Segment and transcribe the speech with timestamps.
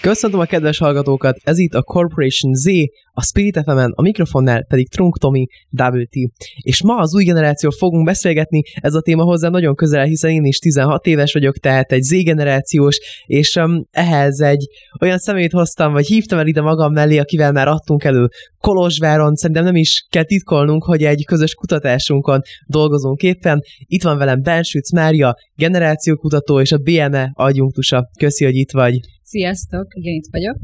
[0.00, 2.66] Köszöntöm a kedves hallgatókat, ez itt a Corporation Z,
[3.12, 6.14] a Spirit fm a mikrofonnál pedig Trunk Tomi WT.
[6.62, 10.44] És ma az új generáció fogunk beszélgetni, ez a téma hozzá nagyon közel, hiszen én
[10.44, 14.68] is 16 éves vagyok, tehát egy Z-generációs, és um, ehhez egy
[15.00, 19.64] olyan szemét hoztam, vagy hívtam el ide magam mellé, akivel már adtunk elő Kolozsváron, szerintem
[19.64, 23.62] nem is kell titkolnunk, hogy egy közös kutatásunkon dolgozunk éppen.
[23.78, 28.10] Itt van velem Bensüc Mária, generációkutató és a BME adjunktusa.
[28.18, 29.00] Köszi, hogy itt vagy.
[29.30, 30.56] Sziasztok, igen, itt vagyok.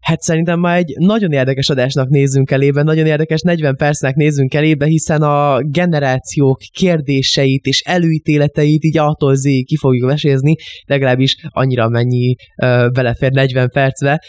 [0.00, 4.86] Hát szerintem ma egy nagyon érdekes adásnak nézzünk elébe, nagyon érdekes 40 percnek nézzünk elébe,
[4.86, 10.54] hiszen a generációk kérdéseit és előítéleteit így attól zé ki fogjuk mesézni,
[10.86, 14.22] legalábbis annyira mennyi uh, belefér 40 percbe.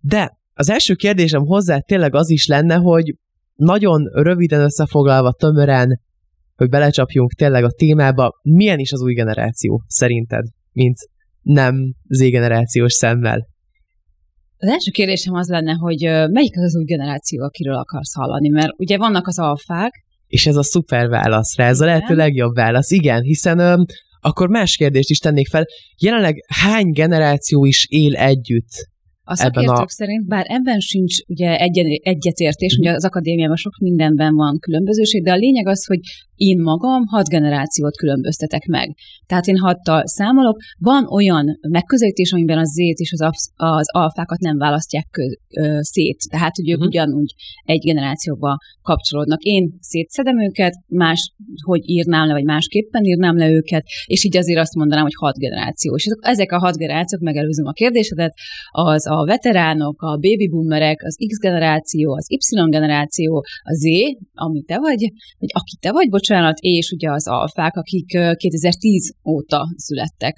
[0.00, 3.16] De az első kérdésem hozzá tényleg az is lenne, hogy
[3.54, 6.00] nagyon röviden összefoglalva, tömören,
[6.56, 10.96] hogy belecsapjunk tényleg a témába, milyen is az új generáció szerinted, mint
[11.42, 13.46] nem Z-generációs szemmel?
[14.56, 18.72] Az első kérdésem az lenne, hogy melyik az az új generáció, akiről akarsz hallani, mert
[18.76, 19.92] ugye vannak az alfák.
[20.26, 23.82] És ez a szuper válasz rá, ez a lehető legjobb válasz, igen, hiszen ö,
[24.20, 25.64] akkor más kérdést is tennék fel.
[26.02, 28.90] Jelenleg hány generáció is él együtt
[29.24, 29.88] a szakértők a...
[29.88, 35.32] szerint, bár ebben sincs ugye egyen, egyetértés, ugye az akadémiában sok mindenben van különbözőség, de
[35.32, 36.00] a lényeg az, hogy
[36.42, 38.96] én magam hat generációt különböztetek meg.
[39.26, 40.56] Tehát én hattal számolok.
[40.78, 45.22] Van olyan megközelítés, amiben a Z-t és az, az alfákat nem választják kö,
[45.60, 46.18] ö, szét.
[46.30, 46.88] Tehát, hogy ők uh-huh.
[46.88, 47.34] ugyanúgy
[47.64, 49.42] egy generációba kapcsolódnak.
[49.42, 51.32] Én szétszedem őket, más,
[51.64, 55.38] hogy írnám le, vagy másképpen írnám le őket, és így azért azt mondanám, hogy hat
[55.38, 55.94] generáció.
[55.94, 58.34] És ezek a hat generációk, megelőzöm a kérdésedet,
[58.70, 62.38] az a veteránok, a baby boomerek, az X generáció, az Y
[62.70, 63.84] generáció, a Z,
[64.34, 68.06] ami te vagy, vagy aki te vagy, bocsánat, és ugye az alfák, akik
[68.36, 70.34] 2010 óta születtek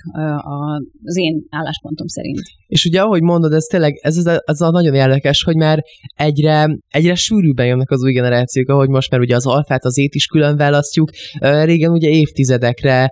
[1.02, 2.42] az én álláspontom szerint.
[2.66, 5.82] És ugye, ahogy mondod, ez tényleg, ez, ez, ez a nagyon érdekes, hogy már
[6.16, 10.14] egyre, egyre sűrűbben jönnek az új generációk, ahogy most már ugye az alfát, az ét
[10.14, 11.10] is külön választjuk.
[11.40, 13.10] Régen ugye évtizedekre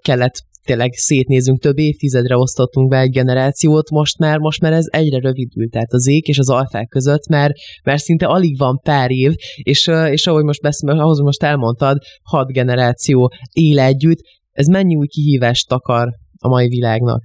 [0.00, 5.18] kellett tényleg szétnézünk, több évtizedre osztottunk be egy generációt, most már, most már ez egyre
[5.18, 7.52] rövidült, tehát az ék és az alfák között, mert,
[7.84, 9.32] mert szinte alig van pár év,
[9.62, 14.18] és, és ahogy most, beszél, ahhoz most elmondtad, hat generáció él együtt,
[14.52, 17.20] ez mennyi új kihívást akar a mai világnak?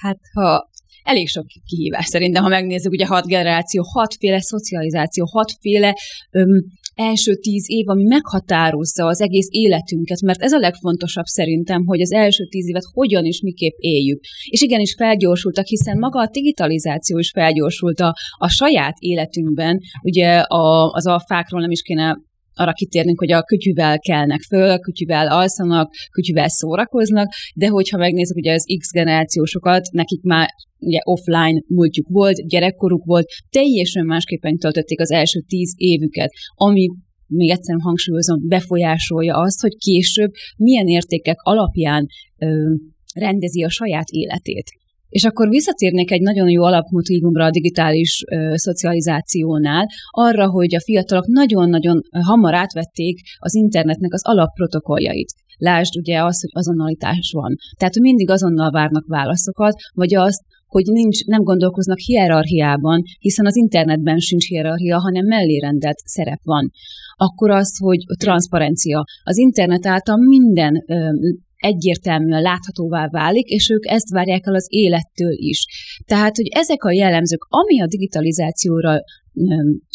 [0.00, 0.68] Hát, ha
[1.02, 5.94] elég sok kihívás szerintem, ha megnézzük, ugye hat generáció, hatféle szocializáció, hatféle
[6.30, 6.48] öm,
[6.96, 12.12] első tíz év, ami meghatározza az egész életünket, mert ez a legfontosabb szerintem, hogy az
[12.12, 14.20] első tíz évet hogyan és miképp éljük.
[14.50, 19.80] És igenis felgyorsultak, hiszen maga a digitalizáció is felgyorsult a, a saját életünkben.
[20.02, 22.18] Ugye a, az alfákról nem is kéne
[22.58, 28.52] arra kitérnünk, hogy a kütyűvel kelnek föl, kütyűvel alszanak, kütyűvel szórakoznak, de hogyha megnézzük ugye
[28.52, 35.10] az X generációsokat, nekik már ugye offline múltjuk volt, gyerekkoruk volt, teljesen másképpen töltötték az
[35.10, 36.88] első tíz évüket, ami
[37.26, 42.06] még egyszer hangsúlyozom, befolyásolja azt, hogy később milyen értékek alapján
[42.38, 42.74] ö,
[43.14, 44.70] rendezi a saját életét.
[45.08, 51.26] És akkor visszatérnék egy nagyon jó alapmotívumra a digitális ö, szocializációnál, arra, hogy a fiatalok
[51.26, 55.32] nagyon-nagyon hamar átvették az internetnek az alapprotokolljait.
[55.58, 57.54] Lásd ugye az, hogy azonnalitás van.
[57.78, 64.18] Tehát mindig azonnal várnak válaszokat, vagy azt, hogy nincs, nem gondolkoznak hierarchiában, hiszen az internetben
[64.18, 66.70] sincs hierarchia, hanem mellérendelt szerep van.
[67.16, 69.04] Akkor az, hogy transzparencia.
[69.22, 71.08] Az internet által minden ö,
[71.56, 75.64] egyértelműen láthatóvá válik, és ők ezt várják el az élettől is.
[76.04, 79.00] Tehát, hogy ezek a jellemzők, ami a digitalizációra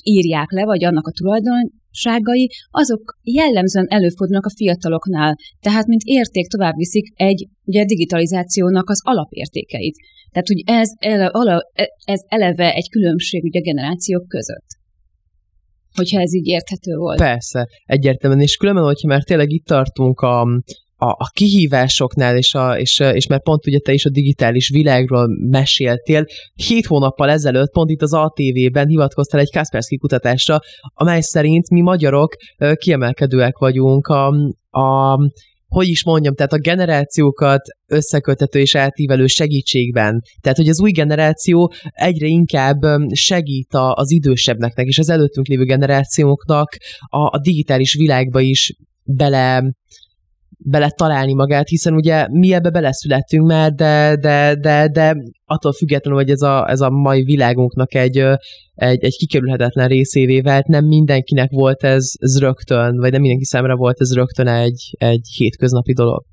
[0.03, 5.35] írják le, vagy annak a tulajdonságai, azok jellemzően előfordulnak a fiataloknál.
[5.59, 9.95] Tehát, mint érték tovább viszik egy ugye, digitalizációnak az alapértékeit.
[10.31, 11.31] Tehát, hogy ez, ele,
[12.05, 14.79] ez eleve egy különbség ugye, a generációk között
[15.95, 17.17] hogyha ez így érthető volt.
[17.17, 20.47] Persze, egyértelműen, és különben, hogyha már tényleg itt tartunk a,
[21.01, 25.27] a, a kihívásoknál, és, a, és, és mert pont ugye te is a digitális világról
[25.49, 30.59] meséltél, hét hónappal ezelőtt pont itt az ATV-ben hivatkoztál egy Kaspersky kutatásra,
[30.93, 32.35] amely szerint mi magyarok
[32.75, 34.27] kiemelkedőek vagyunk a,
[34.69, 35.17] a
[35.67, 40.21] hogy is mondjam, tehát a generációkat összekötető és átívelő segítségben.
[40.41, 42.79] Tehát, hogy az új generáció egyre inkább
[43.13, 49.73] segít az idősebbeknek és az előttünk lévő generációknak a, a digitális világba is bele
[50.63, 55.15] bele találni magát, hiszen ugye mi ebbe beleszülettünk már, de, de, de, de
[55.45, 58.17] attól függetlenül, hogy ez a, ez a mai világunknak egy,
[58.73, 63.75] egy, egy kikerülhetetlen részévé vált, nem mindenkinek volt ez, ez rögtön, vagy nem mindenki számára
[63.75, 66.23] volt ez rögtön egy, egy hétköznapi dolog.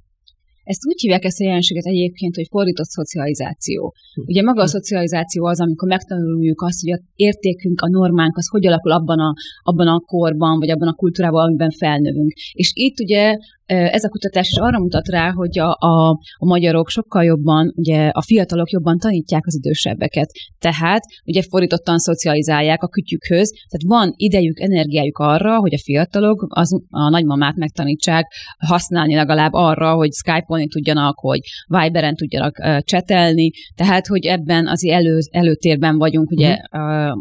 [0.73, 3.95] Ezt úgy hívják ezt a jelenséget egyébként, hogy fordított szocializáció.
[4.27, 8.67] Ugye maga a szocializáció az, amikor megtanuljuk azt, hogy a értékünk, a normánk az hogy
[8.67, 9.33] alakul abban a,
[9.63, 12.33] abban a korban, vagy abban a kultúrában, amiben felnövünk.
[12.53, 13.37] És itt ugye
[13.69, 18.09] ez a kutatás is arra mutat rá, hogy a, a, a magyarok sokkal jobban, ugye
[18.09, 20.31] a fiatalok jobban tanítják az idősebbeket.
[20.59, 26.83] Tehát ugye fordítottan szocializálják a kütyükhöz, tehát van idejük, energiájuk arra, hogy a fiatalok az,
[26.91, 28.33] a nagymamát megtanítsák
[28.67, 34.85] használni legalább arra, hogy Skype-olni tudjanak, hogy Viberen tudjanak uh, csetelni, tehát hogy ebben az
[34.85, 36.81] elő, előtérben vagyunk ugye mm.
[36.81, 37.13] uh,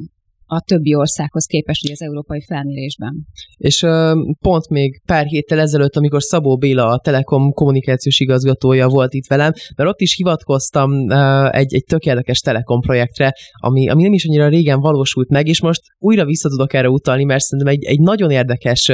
[0.47, 3.25] a többi országhoz képest ugye az európai felmérésben.
[3.57, 3.85] És
[4.39, 9.51] pont még pár héttel ezelőtt, amikor Szabó Béla, a Telekom kommunikációs igazgatója volt itt velem,
[9.75, 14.47] mert ott is hivatkoztam uh, egy, egy tökéletes Telekom projektre, ami, ami nem is annyira
[14.47, 18.29] régen valósult meg, és most újra vissza tudok erre utalni, mert szerintem egy, egy nagyon
[18.29, 18.91] érdekes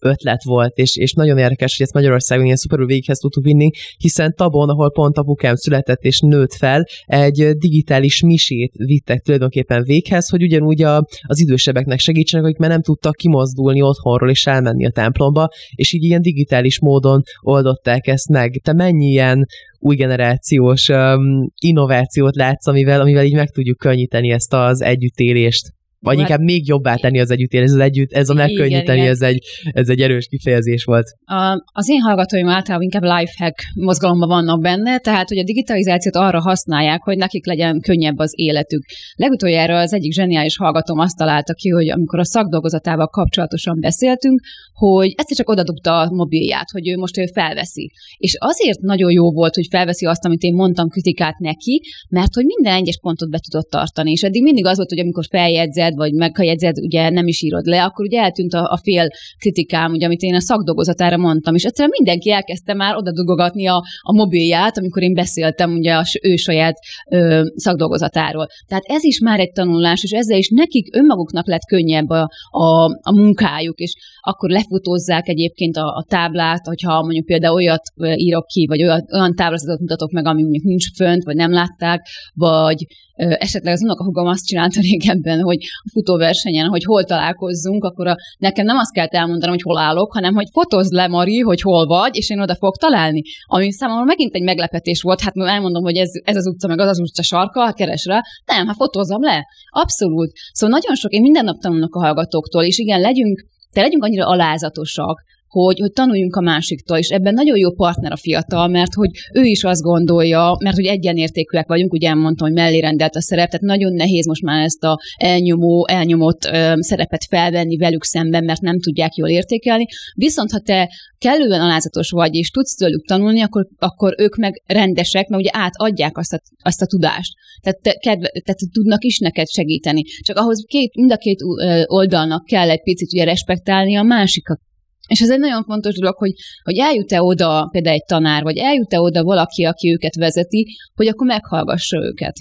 [0.00, 4.34] ötlet volt, és, és nagyon érdekes, hogy ezt Magyarországon ilyen szuperül végighez tudtuk vinni, hiszen
[4.34, 10.42] Tabon, ahol pont apukám született és nőtt fel, egy digitális misét vittek tulajdonképpen véghez, hogy
[10.42, 15.48] ugyanúgy a, az idősebbeknek segítsenek, akik már nem tudtak kimozdulni otthonról és elmenni a templomba,
[15.74, 18.60] és így ilyen digitális módon oldották ezt meg.
[18.64, 19.46] Te mennyi ilyen
[19.78, 25.75] új generációs um, innovációt látsz, amivel, amivel így meg tudjuk könnyíteni ezt az együttélést?
[26.06, 29.38] Vagy inkább még jobbá tenni az együttélés, ez, együtt, ez a megkönnyíteni, igen, ez, egy,
[29.62, 31.06] ez egy erős kifejezés volt.
[31.24, 36.40] A, az én hallgatóim általában inkább lifehack mozgalomban vannak benne, tehát hogy a digitalizációt arra
[36.40, 38.84] használják, hogy nekik legyen könnyebb az életük.
[39.14, 44.40] Legutoljára az egyik zseniális hallgatóm azt találta ki, hogy amikor a szakdolgozatával kapcsolatosan beszéltünk,
[44.72, 47.90] hogy egyszer csak odadobta a mobilját, hogy ő most ő felveszi.
[48.16, 52.44] És azért nagyon jó volt, hogy felveszi azt, amit én mondtam kritikát neki, mert hogy
[52.44, 54.10] minden egyes pontot be tudott tartani.
[54.10, 57.84] És eddig mindig az volt, hogy amikor feljegyzed, vagy meghelyezed, ugye nem is írod le,
[57.84, 59.08] akkor ugye eltűnt a, a fél
[59.38, 63.82] kritikám, ugye, amit én a szakdolgozatára mondtam, és egyszerűen mindenki elkezdte már oda dugogatni a,
[64.00, 66.74] a mobilját, amikor én beszéltem ugye a ő saját
[67.10, 68.46] ö, szakdolgozatáról.
[68.66, 72.84] Tehát ez is már egy tanulás, és ezzel is nekik önmaguknak lett könnyebb a, a,
[72.84, 77.82] a munkájuk, és akkor lefutózzák egyébként a, a táblát, hogyha mondjuk például olyat
[78.14, 82.06] írok ki, vagy olyan, olyan táblázatot mutatok meg, ami mondjuk nincs fönt, vagy nem látták,
[82.34, 82.86] vagy
[83.16, 88.64] esetleg az unokahugom azt csinálta régebben, hogy a futóversenyen, hogy hol találkozzunk, akkor a, nekem
[88.64, 92.16] nem azt kell elmondanom, hogy hol állok, hanem hogy fotózd le, Mari, hogy hol vagy,
[92.16, 93.22] és én oda fogok találni.
[93.46, 96.88] Ami számomra megint egy meglepetés volt, hát elmondom, hogy ez, ez az utca, meg az
[96.88, 98.20] az utca sarka, hát keres rá.
[98.44, 99.46] Nem, hát fotózzam le.
[99.70, 100.32] Abszolút.
[100.52, 104.26] Szóval nagyon sok, én minden nap tanulnak a hallgatóktól, és igen, legyünk, te legyünk annyira
[104.26, 109.10] alázatosak, hogy, hogy tanuljunk a másiktól, és ebben nagyon jó partner a fiatal, mert hogy
[109.32, 113.50] ő is azt gondolja, mert hogy egyenértékűek vagyunk, ugye elmondtam, hogy mellé rendelt a szerep,
[113.50, 118.60] tehát nagyon nehéz most már ezt a elnyomó, elnyomott ö, szerepet felvenni velük szemben, mert
[118.60, 119.86] nem tudják jól értékelni.
[120.14, 125.28] Viszont ha te kellően alázatos vagy, és tudsz tőlük tanulni, akkor, akkor ők meg rendesek,
[125.28, 127.32] mert ugye átadják azt a, azt a tudást.
[127.60, 130.02] Tehát, te, kedve, tehát tudnak is neked segíteni.
[130.02, 131.38] Csak ahhoz két, mind a két
[131.84, 134.60] oldalnak kell egy picit ugye respektálni a másikat
[135.06, 136.32] és ez egy nagyon fontos dolog, hogy,
[136.62, 141.26] hogy eljut-e oda például egy tanár, vagy eljut-e oda valaki, aki őket vezeti, hogy akkor
[141.26, 142.34] meghallgassa őket.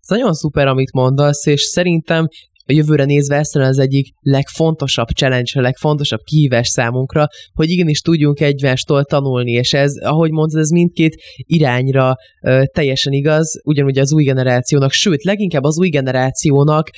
[0.00, 2.26] Ez nagyon szuper, amit mondasz, és szerintem
[2.66, 8.40] a jövőre nézve ez az egyik legfontosabb challenge, a legfontosabb kihívás számunkra, hogy igenis tudjunk
[8.40, 14.24] egymástól tanulni, és ez, ahogy mondtad, ez mindkét irányra ö, teljesen igaz, ugyanúgy az új
[14.24, 16.90] generációnak, sőt, leginkább az új generációnak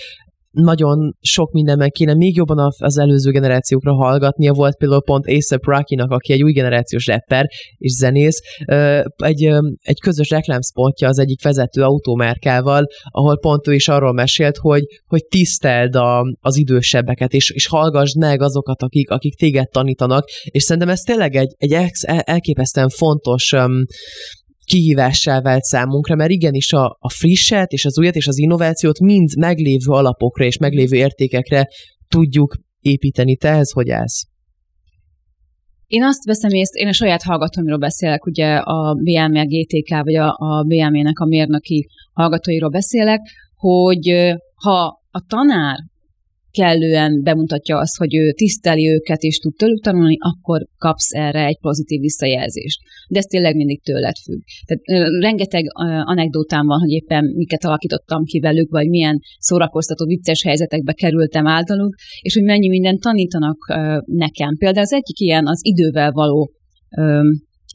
[0.57, 4.53] nagyon sok mindenben kéne még jobban az előző generációkra hallgatnia.
[4.53, 7.47] Volt például pont A$AP Rocky-nak, aki egy új generációs rapper
[7.77, 8.41] és zenész,
[9.17, 9.45] egy,
[9.81, 15.25] egy közös reklámspotja az egyik vezető autómárkával, ahol pont ő is arról mesélt, hogy, hogy
[15.29, 20.93] tiszteld a, az idősebbeket, és, és hallgassd meg azokat, akik, akik téged tanítanak, és szerintem
[20.93, 21.77] ez tényleg egy, egy
[22.25, 23.85] elképesztően fontos um,
[24.67, 29.37] kihívássá vált számunkra, mert igenis a, a frisset és az újat és az innovációt mind
[29.39, 31.69] meglévő alapokra és meglévő értékekre
[32.09, 33.37] tudjuk építeni.
[33.37, 34.27] Te ez hogy állsz?
[35.87, 40.37] Én azt veszem észre, én a saját hallgatóimról beszélek, ugye a BME GTK, vagy a,
[40.39, 43.21] a BME-nek a mérnöki hallgatóiról beszélek,
[43.55, 45.77] hogy ha a tanár
[46.57, 51.59] kellően bemutatja azt, hogy ő tiszteli őket és tud tőlük tanulni, akkor kapsz erre egy
[51.61, 52.81] pozitív visszajelzést.
[53.09, 54.41] De ez tényleg mindig tőled függ.
[54.67, 55.65] Tehát rengeteg
[56.05, 61.95] anekdótám van, hogy éppen miket alakítottam ki velük, vagy milyen szórakoztató, vicces helyzetekbe kerültem általuk,
[62.21, 63.59] és hogy mennyi mindent tanítanak
[64.05, 64.57] nekem.
[64.59, 66.51] Például az egyik ilyen az idővel való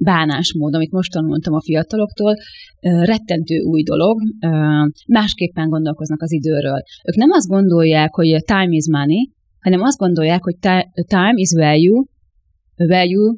[0.03, 2.36] bánásmód, amit most tanultam a fiataloktól,
[2.81, 4.17] rettentő új dolog,
[5.08, 6.81] másképpen gondolkoznak az időről.
[7.08, 10.58] Ők nem azt gondolják, hogy time is money, hanem azt gondolják, hogy
[11.08, 12.03] time is value,
[12.75, 13.36] value,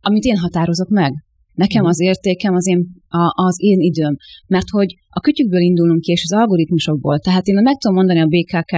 [0.00, 1.12] amit én határozok meg.
[1.54, 1.90] Nekem mhm.
[1.90, 4.16] az értékem az én, a, az én időm.
[4.46, 7.18] Mert hogy a kütyükből indulunk ki, és az algoritmusokból.
[7.18, 8.74] Tehát én meg tudom mondani a BKK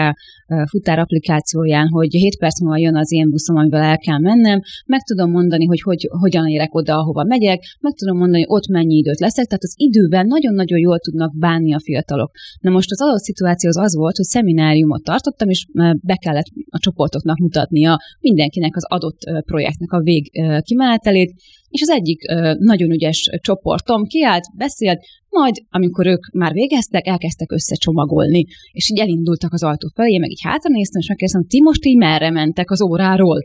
[0.70, 5.00] futár applikációján, hogy 7 perc múlva jön az én buszom, amivel el kell mennem, meg
[5.02, 8.96] tudom mondani, hogy, hogy hogyan érek oda, ahova megyek, meg tudom mondani, hogy ott mennyi
[8.96, 9.46] időt leszek.
[9.46, 12.30] Tehát az idővel nagyon-nagyon jól tudnak bánni a fiatalok.
[12.60, 15.66] Na most az adott szituáció az az volt, hogy szemináriumot tartottam, és
[16.02, 20.30] be kellett a csoportoknak mutatnia mindenkinek az adott projektnek a vég
[20.62, 21.34] kimenetelét,
[21.68, 22.20] és az egyik
[22.58, 25.00] nagyon ügyes csoportom kiállt, beszélt,
[25.40, 30.30] majd, amikor ők már végeztek, elkezdtek összecsomagolni, és így elindultak az ajtó felé, én meg
[30.30, 33.42] így hátra néztem, és megkérdeztem, ti most így merre mentek az óráról?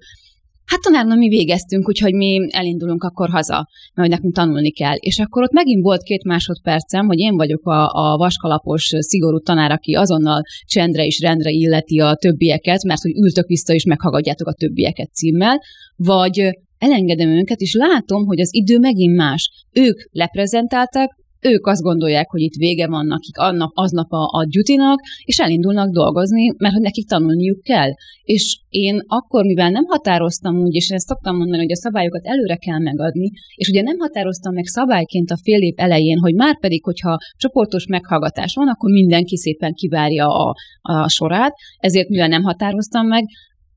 [0.66, 4.96] Hát tanárnő, mi végeztünk, úgyhogy mi elindulunk akkor haza, mert nekünk tanulni kell.
[4.96, 9.72] És akkor ott megint volt két másodpercem, hogy én vagyok a, a vaskalapos, szigorú tanár,
[9.72, 14.54] aki azonnal csendre és rendre illeti a többieket, mert hogy ültök vissza és meghallgatjátok a
[14.54, 15.62] többieket címmel,
[15.96, 19.66] vagy elengedem őket, és látom, hogy az idő megint más.
[19.72, 25.00] Ők leprezentáltak, ők azt gondolják, hogy itt vége van nekik annap, aznap a, a duty-nak,
[25.24, 27.90] és elindulnak dolgozni, mert hogy nekik tanulniuk kell.
[28.24, 32.56] És én akkor, mivel nem határoztam úgy, és ezt szoktam mondani, hogy a szabályokat előre
[32.56, 36.84] kell megadni, és ugye nem határoztam meg szabályként a fél év elején, hogy már pedig,
[36.84, 43.08] hogyha csoportos meghallgatás van, akkor mindenki szépen kivárja a, a sorát, ezért mivel nem határoztam
[43.08, 43.24] meg,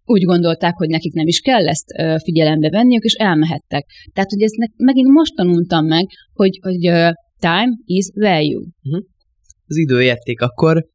[0.06, 1.86] úgy gondolták, hogy nekik nem is kell ezt
[2.22, 3.86] figyelembe venniük, és elmehettek.
[4.12, 7.14] Tehát, hogy ezt megint most tanultam meg, hogy, hogy
[7.48, 8.64] time is value.
[8.82, 9.04] Uh-huh.
[9.66, 10.86] Az időérték, akkor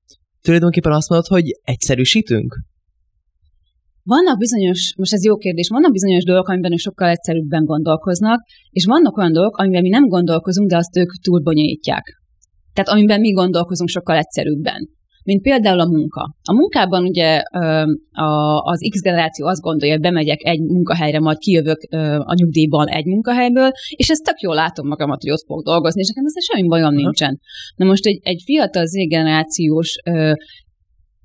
[0.42, 2.56] tulajdonképpen azt mondod, hogy egyszerűsítünk?
[4.04, 8.40] Vannak bizonyos, most ez jó kérdés, vannak bizonyos dolgok, amiben ők sokkal egyszerűbben gondolkoznak,
[8.70, 12.04] és vannak olyan dolgok, amiben mi nem gondolkozunk, de azt ők túlbonyolítják.
[12.74, 14.90] Tehát amiben mi gondolkozunk sokkal egyszerűbben
[15.24, 16.36] mint például a munka.
[16.44, 17.42] A munkában ugye
[18.64, 21.80] az X generáció azt gondolja, hogy bemegyek egy munkahelyre, majd kijövök
[22.18, 26.08] a nyugdíjban egy munkahelyből, és ezt tök jól látom magamat, hogy ott fogok dolgozni, és
[26.08, 27.40] nekem ezzel semmi bajom nincsen.
[27.76, 29.96] Na most egy, egy fiatal Z generációs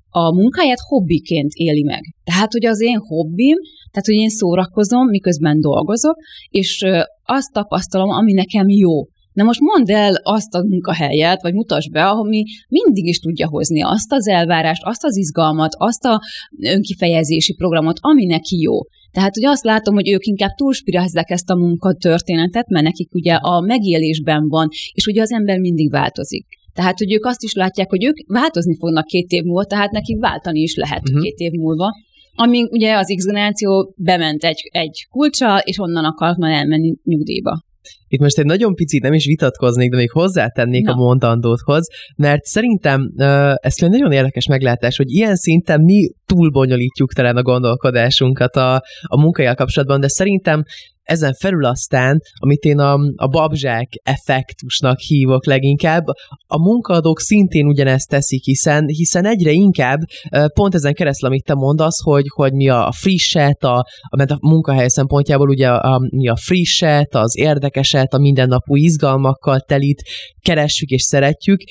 [0.09, 2.01] a munkáját hobbiként éli meg.
[2.23, 3.57] Tehát, hogy az én hobbim,
[3.91, 6.15] tehát, hogy én szórakozom, miközben dolgozok,
[6.49, 6.85] és
[7.23, 9.03] azt tapasztalom, ami nekem jó.
[9.35, 13.81] Na most mondd el azt a munkahelyet, vagy mutasd be, mi mindig is tudja hozni
[13.83, 16.21] azt az elvárást, azt az izgalmat, azt a
[16.61, 18.73] önkifejezési programot, ami neki jó.
[19.11, 23.61] Tehát, hogy azt látom, hogy ők inkább túlspirázzák ezt a munkatörténetet, mert nekik ugye a
[23.61, 26.45] megélésben van, és ugye az ember mindig változik.
[26.73, 30.19] Tehát, hogy ők azt is látják, hogy ők változni fognak két év múlva, tehát nekik
[30.19, 31.21] váltani is lehet uh-huh.
[31.21, 31.89] két év múlva.
[32.33, 37.63] Amíg ugye az X generáció bement egy, egy kulcsal, és onnan akart már elmenni nyugdíjba.
[38.07, 40.91] Itt most egy nagyon picit nem is vitatkoznék, de még hozzátennék Na.
[40.91, 43.11] a mondandóthoz, mert szerintem
[43.59, 49.21] ez egy nagyon érdekes meglátás, hogy ilyen szinten mi túlbonyolítjuk talán a gondolkodásunkat a, a
[49.21, 50.63] munkájával kapcsolatban, de szerintem
[51.05, 56.03] ezen felül aztán, amit én a, a babzsák effektusnak hívok leginkább,
[56.47, 59.99] a munkaadók szintén ugyanezt teszik, hiszen, hiszen egyre inkább
[60.53, 64.87] pont ezen keresztül, amit te mondasz, hogy, hogy mi a frisset, a, a, a munkahely
[64.87, 70.03] szempontjából ugye a, mi a frisset, az érdekeset, a mindennapú izgalmakkal telit
[70.41, 71.61] keressük és szeretjük.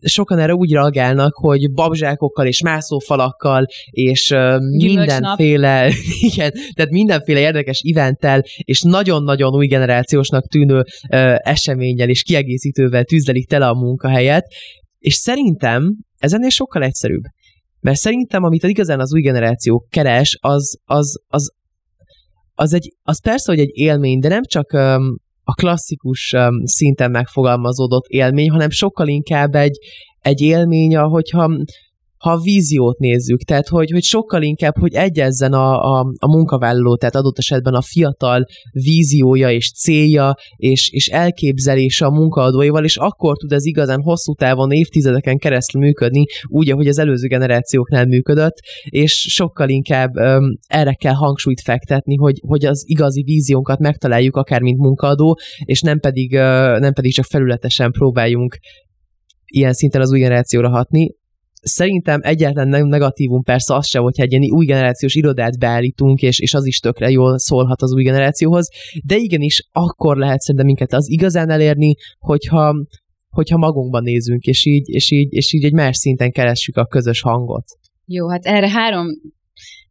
[0.00, 4.34] Sokan erre úgy reagálnak, hogy babzsákokkal és mászófalakkal és
[4.76, 5.92] mindenféle,
[6.32, 13.48] igen, tehát mindenféle érdekes eventtel és nagyon-nagyon új generációsnak tűnő ö, eseménnyel és kiegészítővel tűzdelik
[13.48, 14.46] tele a munkahelyet,
[14.98, 17.22] és szerintem ez ennél sokkal egyszerűbb.
[17.80, 21.52] Mert szerintem, amit igazán az új generáció keres, az, az, az,
[22.54, 27.10] az, egy, az persze, hogy egy élmény, de nem csak um, a klasszikus um, szinten
[27.10, 29.78] megfogalmazódott élmény, hanem sokkal inkább egy,
[30.20, 31.50] egy élmény, ahogyha
[32.20, 36.96] ha a víziót nézzük, tehát hogy, hogy sokkal inkább, hogy egyezzen a, a, a munkavállaló,
[36.96, 43.36] tehát adott esetben a fiatal víziója és célja és, és elképzelése a munkaadóival, és akkor
[43.36, 49.26] tud ez igazán hosszú távon, évtizedeken keresztül működni, úgy, ahogy az előző generációknál működött, és
[49.28, 54.78] sokkal inkább um, erre kell hangsúlyt fektetni, hogy, hogy az igazi víziónkat megtaláljuk akár mint
[54.78, 58.58] munkaadó, és nem pedig, uh, nem pedig csak felületesen próbáljunk
[59.44, 61.18] ilyen szinten az új generációra hatni,
[61.60, 66.38] szerintem egyáltalán nem negatívum persze az se, hogyha egy ilyen új generációs irodát beállítunk, és,
[66.38, 68.68] és az is tökre jól szólhat az új generációhoz,
[69.04, 72.74] de igenis akkor lehet szerintem minket az igazán elérni, hogyha,
[73.28, 77.20] hogyha magunkban nézünk, és így, és, így, és így egy más szinten keressük a közös
[77.20, 77.64] hangot.
[78.04, 79.06] Jó, hát erre három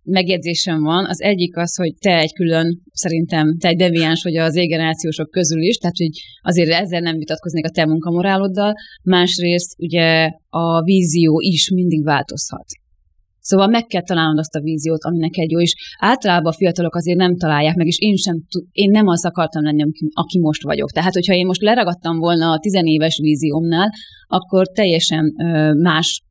[0.09, 1.05] megjegyzésem van.
[1.05, 5.61] Az egyik az, hogy te egy külön, szerintem te egy deviáns vagy az égenerációsok közül
[5.61, 6.09] is, tehát hogy
[6.41, 8.73] azért ezzel nem vitatkoznék a te munkamoráloddal.
[9.03, 12.65] Másrészt ugye a vízió is mindig változhat.
[13.41, 17.17] Szóval meg kell találnod azt a víziót, ami neked jó, és általában a fiatalok azért
[17.17, 18.35] nem találják meg, és én sem,
[18.71, 20.91] én nem az akartam lenni, aki most vagyok.
[20.91, 23.89] Tehát, hogyha én most leragadtam volna a tizenéves víziómnál,
[24.27, 25.33] akkor teljesen
[25.77, 26.23] más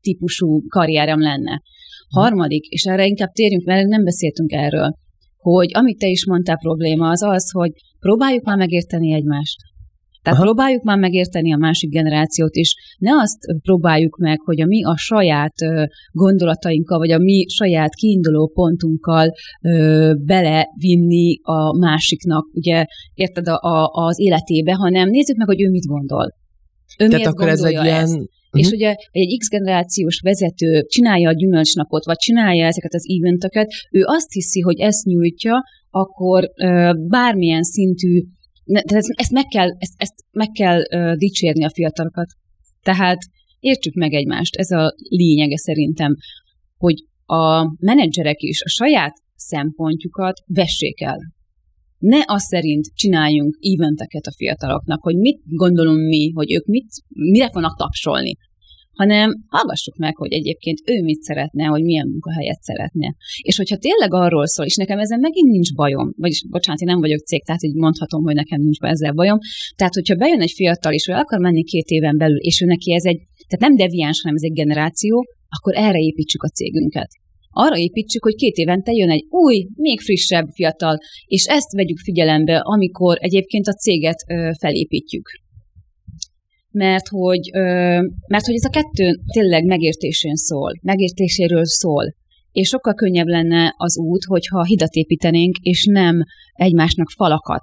[0.00, 1.62] típusú karrierem lenne.
[2.08, 4.94] Harmadik, és erre inkább térjünk, mert nem beszéltünk erről,
[5.36, 7.70] hogy amit te is mondtál probléma, az az, hogy
[8.00, 9.56] próbáljuk már megérteni egymást.
[10.26, 10.48] Tehát Aha.
[10.48, 12.74] próbáljuk már megérteni a másik generációt is.
[12.98, 15.54] Ne azt próbáljuk meg, hogy a mi a saját
[16.12, 19.32] gondolatainkkal, vagy a mi saját kiinduló pontunkkal
[19.62, 22.84] ö, belevinni a másiknak, ugye,
[23.14, 26.34] érted, a, a, az életébe, hanem nézzük meg, hogy ő mit gondol.
[26.98, 28.60] Ő Tehát akkor ez egy ilyen Uh-huh.
[28.60, 34.02] És ugye egy X generációs vezető csinálja a gyümölcsnapot, vagy csinálja ezeket az eventöket, ő
[34.04, 38.22] azt hiszi, hogy ezt nyújtja, akkor ö, bármilyen szintű,
[38.64, 42.26] tehát ezt, ezt meg kell, ezt, ezt meg kell ö, dicsérni a fiatalokat.
[42.82, 43.18] Tehát
[43.60, 46.14] értsük meg egymást, ez a lényege szerintem,
[46.76, 51.18] hogy a menedzserek is a saját szempontjukat vessék el
[51.98, 57.50] ne az szerint csináljunk eventeket a fiataloknak, hogy mit gondolunk mi, hogy ők mit, mire
[57.50, 58.36] fognak tapsolni,
[58.92, 63.14] hanem hallgassuk meg, hogy egyébként ő mit szeretne, hogy milyen munkahelyet szeretne.
[63.42, 67.00] És hogyha tényleg arról szól, és nekem ezen megint nincs bajom, vagyis bocsánat, én nem
[67.00, 69.38] vagyok cég, tehát így mondhatom, hogy nekem nincs ezzel bajom.
[69.76, 72.94] Tehát, hogyha bejön egy fiatal, és ő akar menni két éven belül, és ő neki
[72.94, 77.08] ez egy, tehát nem deviáns, hanem ez egy generáció, akkor erre építsük a cégünket
[77.58, 82.58] arra építsük, hogy két évente jön egy új, még frissebb fiatal, és ezt vegyük figyelembe,
[82.58, 84.24] amikor egyébként a céget
[84.58, 85.28] felépítjük.
[86.70, 87.50] Mert hogy,
[88.28, 92.14] mert hogy ez a kettő tényleg megértésén szól, megértéséről szól.
[92.52, 97.60] És sokkal könnyebb lenne az út, hogyha hidat építenénk, és nem egymásnak falakat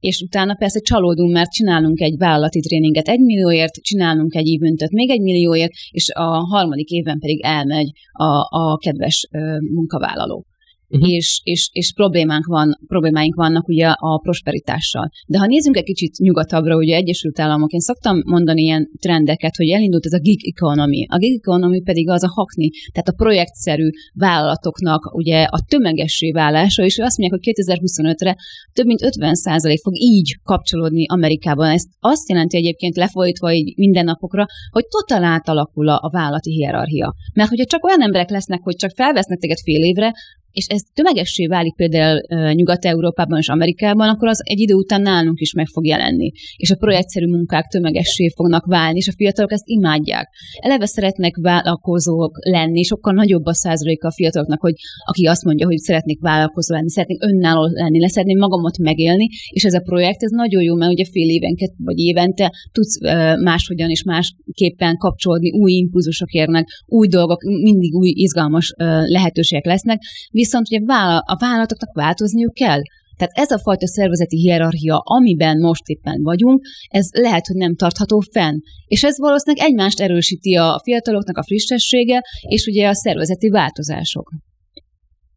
[0.00, 5.10] és utána persze csalódunk, mert csinálunk egy vállalati tréninget egy millióért, csinálunk egy évüntet még
[5.10, 10.46] egy millióért, és a harmadik évben pedig elmegy a, a kedves ö, munkavállaló
[10.88, 11.10] uh-huh.
[11.10, 15.10] és, és, és problémánk van, problémáink vannak ugye a prosperitással.
[15.26, 19.70] De ha nézzünk egy kicsit nyugatabbra, ugye Egyesült Államok, én szoktam mondani ilyen trendeket, hogy
[19.70, 21.06] elindult ez a gig economy.
[21.08, 26.84] A gig economy pedig az a hakni, tehát a projektszerű vállalatoknak ugye a tömegessé válása,
[26.84, 28.36] és azt mondják, hogy 2025-re
[28.72, 31.70] több mint 50% fog így kapcsolódni Amerikában.
[31.70, 37.14] Ez azt jelenti egyébként lefolytva így minden napokra, hogy totál átalakul a vállalati hierarchia.
[37.34, 40.12] Mert hogyha csak olyan emberek lesznek, hogy csak felvesznek téged fél évre,
[40.58, 42.20] és ez tömegessé válik például
[42.52, 46.32] Nyugat-Európában és Amerikában, akkor az egy idő után nálunk is meg fog jelenni.
[46.56, 50.28] És a projektszerű munkák tömegessé fognak válni, és a fiatalok ezt imádják.
[50.60, 55.78] Eleve szeretnek vállalkozók lenni, sokkal nagyobb a százaléka a fiataloknak, hogy aki azt mondja, hogy
[55.78, 60.30] szeretnék vállalkozó lenni, szeretnék önálló lenni, le szeretném magamat megélni, és ez a projekt, ez
[60.30, 62.98] nagyon jó, mert ugye fél évenket vagy évente tudsz
[63.42, 68.74] máshogyan és másképpen kapcsolódni, új impulzusok érnek, új dolgok, mindig új izgalmas
[69.06, 70.00] lehetőségek lesznek,
[70.48, 72.80] viszont ugye a vállalatoknak változniuk kell.
[73.16, 78.22] Tehát ez a fajta szervezeti hierarchia, amiben most éppen vagyunk, ez lehet, hogy nem tartható
[78.32, 78.56] fenn.
[78.86, 84.30] És ez valószínűleg egymást erősíti a fiataloknak a frissessége, és ugye a szervezeti változások.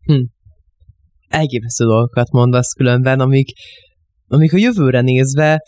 [0.02, 0.24] Hm.
[1.28, 3.47] Elképesztő dolgokat mondasz különben, amik,
[4.28, 5.60] amik a jövőre nézve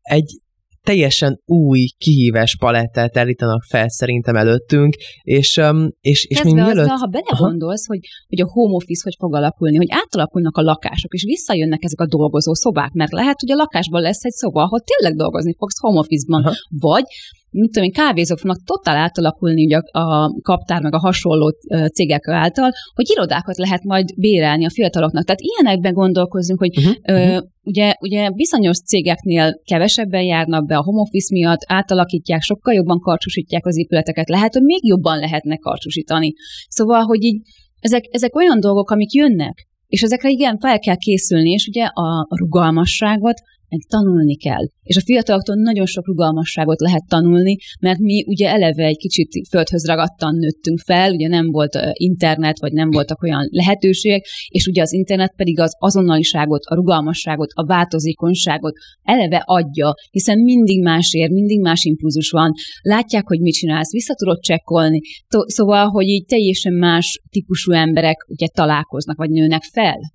[0.00, 0.40] egy
[0.88, 6.90] teljesen új kihívás palettát állítanak fel szerintem előttünk, és, um, és, és még mielőtt...
[6.90, 11.12] Azzal, ha belegondolsz, hogy, hogy a home office hogy fog alakulni, hogy átalakulnak a lakások,
[11.14, 14.80] és visszajönnek ezek a dolgozó szobák, mert lehet, hogy a lakásban lesz egy szoba, ahol
[14.80, 16.54] tényleg dolgozni fogsz home office-ban, Aha.
[16.68, 17.04] vagy
[17.50, 21.50] mit tudom én, kávézók fognak totál átalakulni ugye a, a kaptár meg a hasonló
[21.92, 25.24] cégek által, hogy irodákat lehet majd bérelni a fiataloknak.
[25.24, 26.94] Tehát ilyenekben gondolkozunk, hogy uh-huh.
[27.02, 33.00] ö, ugye, ugye bizonyos cégeknél kevesebben járnak be a home office miatt, átalakítják, sokkal jobban
[33.00, 36.32] karcsúsítják az épületeket, lehet, hogy még jobban lehetne karcsúsítani.
[36.68, 37.40] Szóval, hogy így
[37.80, 42.26] ezek, ezek olyan dolgok, amik jönnek, és ezekre igen, fel kell készülni, és ugye a
[42.28, 43.40] rugalmasságot
[43.88, 44.64] tanulni kell.
[44.82, 49.86] És a fiataloktól nagyon sok rugalmasságot lehet tanulni, mert mi ugye eleve egy kicsit földhöz
[49.86, 54.92] ragadtan nőttünk fel, ugye nem volt internet, vagy nem voltak olyan lehetőségek, és ugye az
[54.92, 61.60] internet pedig az azonnaliságot, a rugalmasságot, a változékonyságot eleve adja, hiszen mindig más ér, mindig
[61.60, 65.00] más impulzus van, látják, hogy mit csinálsz, vissza tudod csekkolni,
[65.46, 70.14] szóval, hogy így teljesen más típusú emberek ugye találkoznak, vagy nőnek fel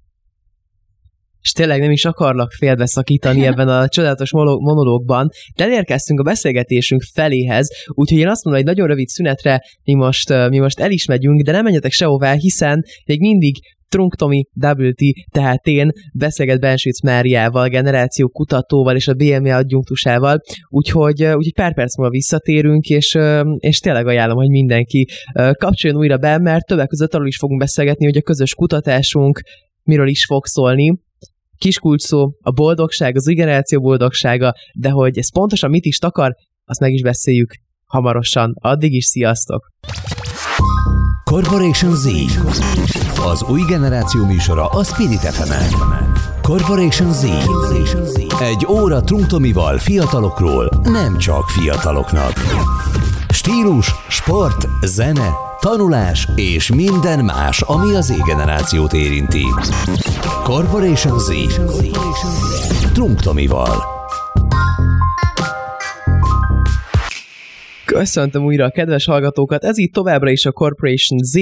[1.42, 7.68] és tényleg nem is akarlak félbeszakítani ebben a csodálatos monológban, de elérkeztünk a beszélgetésünk feléhez,
[7.88, 11.42] úgyhogy én azt mondom, hogy nagyon rövid szünetre mi most, mi most el is megyünk,
[11.42, 13.56] de nem menjetek sehová, hiszen még mindig
[13.92, 15.02] Trunk Tomi WT,
[15.32, 21.98] tehát én beszélget Bensőc Máriával, generáció kutatóval és a BME adjunktusával, úgyhogy, úgyhogy pár perc
[21.98, 23.18] múlva visszatérünk, és,
[23.58, 28.06] és tényleg ajánlom, hogy mindenki kapcsoljon újra be, mert többek között arról is fogunk beszélgetni,
[28.06, 29.42] hogy a közös kutatásunk
[29.84, 31.00] miről is fog szólni,
[31.62, 36.36] kiskulcs szó, a boldogság, az új generáció boldogsága, de hogy ez pontosan mit is takar,
[36.66, 37.54] azt meg is beszéljük
[37.86, 38.56] hamarosan.
[38.60, 39.68] Addig is sziasztok!
[41.24, 42.08] Corporation Z
[43.26, 45.76] az új generáció műsora a Spirit fm
[46.42, 47.26] Corporation Z
[48.42, 52.34] egy óra Trunktomival fiatalokról, nem csak fiataloknak.
[53.30, 55.30] Stílus, sport, zene,
[55.62, 59.46] tanulás és minden más, ami az Z-generációt érinti.
[60.44, 61.30] Corporation Z.
[62.94, 64.01] Trunk Tomival.
[67.94, 71.36] Köszöntöm újra a kedves hallgatókat, ez itt továbbra is a Corporation Z,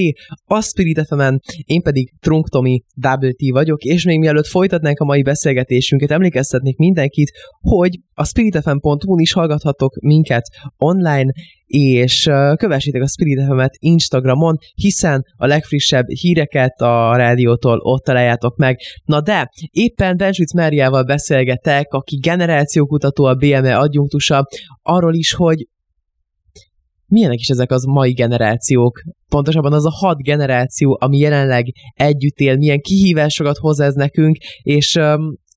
[0.46, 1.36] a Spirit fm
[1.66, 7.32] én pedig Trunk Tomi WT vagyok, és még mielőtt folytatnánk a mai beszélgetésünket, emlékeztetnék mindenkit,
[7.60, 10.44] hogy a spiritfm.hu-n is hallgathatok minket
[10.78, 11.32] online,
[11.66, 18.78] és kövessétek a Spirit fm Instagramon, hiszen a legfrissebb híreket a rádiótól ott találjátok meg.
[19.04, 24.48] Na de, éppen Bensvic Máriával beszélgetek, aki generációkutató, a BME adjunktusa,
[24.82, 25.68] arról is, hogy
[27.10, 32.58] milyenek is ezek az mai generációk, pontosabban az a hat generáció, ami jelenleg együtt él,
[32.58, 35.00] milyen kihívásokat hoz ez nekünk, és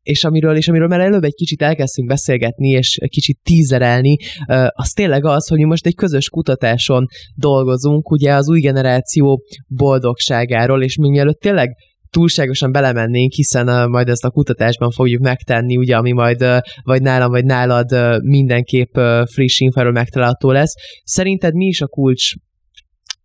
[0.03, 4.17] és amiről, és amiről már előbb egy kicsit elkezdtünk beszélgetni, és kicsit tízerelni,
[4.69, 10.83] az tényleg az, hogy mi most egy közös kutatáson dolgozunk, ugye az új generáció boldogságáról,
[10.83, 11.77] és mi mielőtt tényleg
[12.13, 17.03] túlságosan belemennénk, hiszen uh, majd ezt a kutatásban fogjuk megtenni, ugye, ami majd uh, vagy
[17.03, 20.75] nálam, vagy nálad uh, mindenképp uh, friss infáról megtalálható lesz.
[21.05, 22.33] Szerinted mi is a kulcs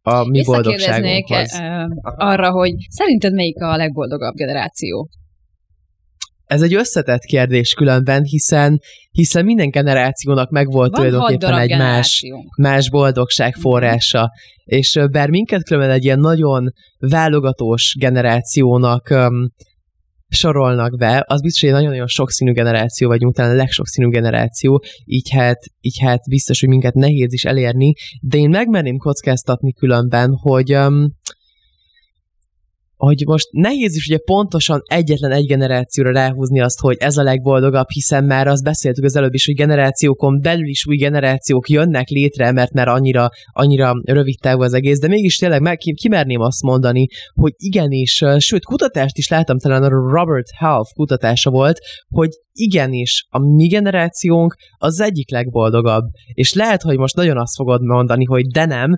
[0.01, 1.61] a mi boldogságunkhoz?
[2.01, 5.09] Arra, hogy szerinted melyik a legboldogabb generáció?
[6.47, 8.79] Ez egy összetett kérdés különben, hiszen
[9.11, 12.23] hiszen minden generációnak megvolt Van tulajdonképpen egy más,
[12.57, 13.61] más boldogság mhm.
[13.61, 14.31] forrása.
[14.63, 19.51] És bár minket különben egy ilyen nagyon válogatós generációnak um,
[20.29, 25.29] sorolnak be, az biztos, hogy egy nagyon-nagyon sokszínű generáció vagyunk, talán a legsokszínű generáció, így
[25.29, 30.75] hát, így hát biztos, hogy minket nehéz is elérni, de én megmerném kockáztatni különben, hogy
[30.75, 31.05] um,
[32.97, 37.89] hogy most nehéz is ugye pontosan egyetlen egy generációra ráhúzni azt, hogy ez a legboldogabb,
[37.93, 42.51] hiszen már azt beszéltük az előbb is, hogy generációkon belül is új generációk jönnek létre,
[42.51, 47.07] mert már annyira, annyira rövid távú az egész, de mégis tényleg meg kimerném azt mondani,
[47.33, 53.39] hogy igenis, sőt, kutatást is láttam, talán a Robert Half kutatása volt, hogy igenis, a
[53.39, 56.03] mi generációnk az egyik legboldogabb.
[56.33, 58.95] És lehet, hogy most nagyon azt fogod mondani, hogy de nem,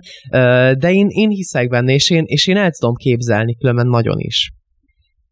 [0.78, 4.50] de én, én hiszek benne, és én, és én el tudom képzelni, különben nagyon is.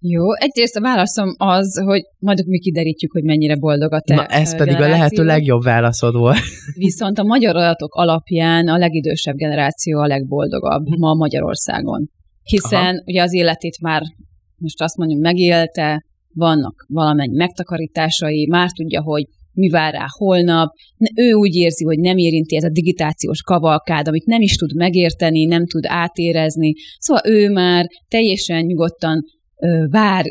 [0.00, 4.26] Jó, egyrészt a válaszom az, hogy majd mi kiderítjük, hogy mennyire boldog a te Na,
[4.26, 4.94] ez pedig generáció.
[4.94, 6.38] a lehető legjobb válaszod volt.
[6.74, 10.98] Viszont a magyar adatok alapján a legidősebb generáció a legboldogabb hm.
[10.98, 12.10] ma Magyarországon.
[12.42, 13.02] Hiszen Aha.
[13.04, 14.02] ugye az életét már
[14.56, 19.24] most azt mondjuk megélte, vannak valamennyi megtakarításai, már tudja, hogy
[19.58, 20.68] mi vár rá holnap,
[21.14, 25.44] ő úgy érzi, hogy nem érinti ez a digitációs kavalkád, amit nem is tud megérteni,
[25.44, 29.24] nem tud átérezni, szóval ő már teljesen nyugodtan
[29.62, 30.24] ö, vár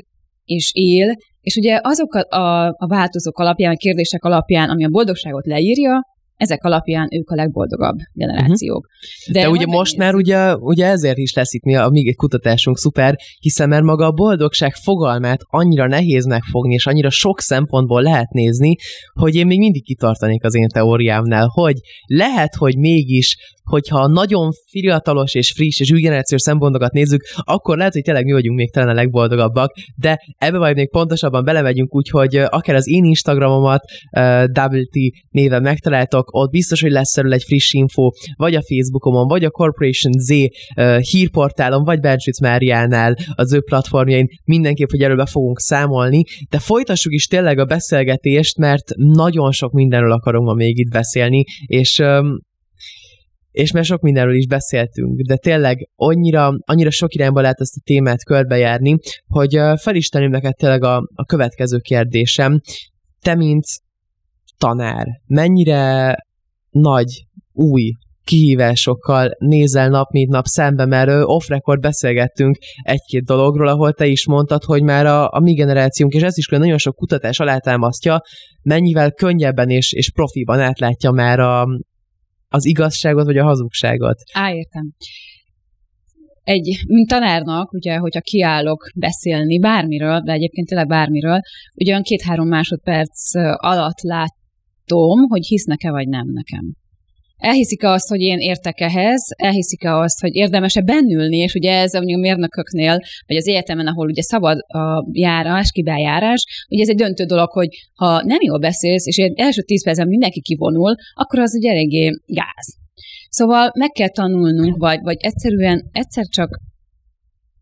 [0.46, 4.90] és él, és ugye azok a, a, a változók alapján, a kérdések alapján, ami a
[4.90, 6.02] boldogságot leírja,
[6.38, 8.86] ezek alapján ők a legboldogabb generációk.
[8.86, 9.34] Uh-huh.
[9.34, 12.78] De, De ugye most már ugye, ugye ezért is lesz itt mi a mi kutatásunk
[12.78, 18.32] szuper, hiszen mert maga a boldogság fogalmát annyira nehéz megfogni, és annyira sok szempontból lehet
[18.32, 18.76] nézni,
[19.13, 25.34] hogy én még mindig kitartanék az én teóriámnál, hogy lehet, hogy mégis hogyha nagyon fiatalos
[25.34, 28.90] és friss és új generációs szempontokat nézzük, akkor lehet, hogy tényleg mi vagyunk még talán
[28.90, 34.98] a legboldogabbak, de ebbe majd még pontosabban belemegyünk, úgyhogy akár az én Instagramomat uh, WT
[35.30, 39.50] néven megtaláltok, ott biztos, hogy lesz erről egy friss info, vagy a Facebookomon, vagy a
[39.50, 45.60] Corporation Z uh, hírportálon, vagy Bencsüc Máriánál az ő platformjain, mindenképp, hogy erről be fogunk
[45.60, 50.92] számolni, de folytassuk is tényleg a beszélgetést, mert nagyon sok mindenről akarunk ma még itt
[50.92, 52.46] beszélni, és um,
[53.58, 57.82] és mert sok mindenről is beszéltünk, de tényleg annyira, annyira sok irányba lehet ezt a
[57.84, 62.60] témát körbejárni, hogy fel is tenném neked tényleg a, a következő kérdésem.
[63.22, 63.65] Te, mint
[64.58, 66.15] tanár, mennyire
[66.70, 67.91] nagy, új
[68.24, 74.63] kihívásokkal nézel nap mint nap szembe, mert off-record beszélgettünk egy-két dologról, ahol te is mondtad,
[74.63, 78.22] hogy már a, a mi generációnk, és ez is nagyon sok kutatás alátámasztja,
[78.62, 81.65] mennyivel könnyebben és, és profiban átlátja már a,
[82.50, 84.18] az igazságot, vagy a hazugságot.
[84.34, 84.92] Á, értem.
[86.44, 91.40] Egy, mint tanárnak, ugye, hogyha kiállok beszélni bármiről, de egyébként tényleg bármiről,
[91.76, 96.74] ugye olyan két-három másodperc alatt látom, hogy hisznek-e vagy nem nekem
[97.38, 102.17] elhiszik-e azt, hogy én értek ehhez, elhiszik-e azt, hogy érdemes-e bennülni, és ugye ez mondjuk
[102.17, 107.23] a mérnököknél, vagy az egyetemen, ahol ugye szabad a járás, kibejárás, ugye ez egy döntő
[107.23, 111.69] dolog, hogy ha nem jól beszélsz, és első tíz percen mindenki kivonul, akkor az ugye
[111.69, 112.78] eléggé gáz.
[113.30, 116.60] Szóval meg kell tanulnunk, vagy, vagy egyszerűen egyszer csak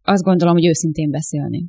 [0.03, 1.65] azt gondolom, hogy őszintén beszélni.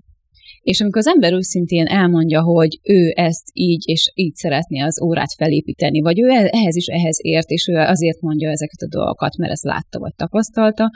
[0.70, 5.32] És amikor az ember őszintén elmondja, hogy ő ezt így és így szeretné az órát
[5.36, 9.36] felépíteni, vagy ő e- ehhez is ehhez ért, és ő azért mondja ezeket a dolgokat,
[9.36, 10.90] mert ezt látta vagy tapasztalta,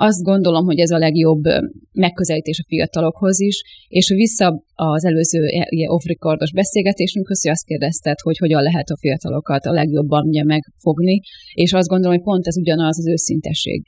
[0.00, 1.42] azt gondolom, hogy ez a legjobb
[1.92, 5.40] megközelítés a fiatalokhoz is, és vissza az előző
[5.86, 11.20] off-recordos beszélgetésünkhöz, hogy azt kérdezted, hogy hogyan lehet a fiatalokat a legjobban ugye megfogni,
[11.52, 13.82] és azt gondolom, hogy pont ez ugyanaz az őszintesség.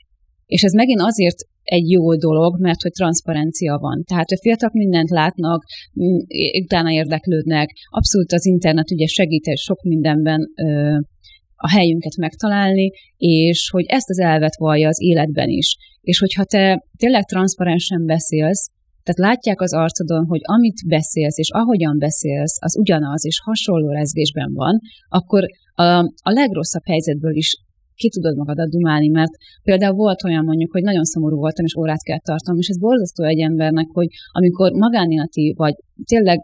[0.45, 1.37] És ez megint azért
[1.71, 4.03] egy jó dolog, mert hogy transzparencia van.
[4.03, 5.63] Tehát a fiatalok mindent látnak,
[6.63, 7.69] utána érdeklődnek.
[7.89, 10.97] Abszolút az internet ugye segít sok mindenben ö,
[11.55, 15.75] a helyünket megtalálni, és hogy ezt az elvet vallja az életben is.
[16.01, 18.69] És hogyha te tényleg transzparensen beszélsz,
[19.03, 24.53] tehát látják az arcodon, hogy amit beszélsz, és ahogyan beszélsz, az ugyanaz, és hasonló rezgésben
[24.53, 24.79] van,
[25.09, 27.55] akkor a, a legrosszabb helyzetből is
[28.01, 29.33] ki tudod magadat dumálni, mert
[29.63, 33.23] például volt olyan mondjuk, hogy nagyon szomorú voltam, és órát kell tartanom, és ez borzasztó
[33.23, 35.75] egy embernek, hogy amikor magánéleti, vagy
[36.11, 36.39] tényleg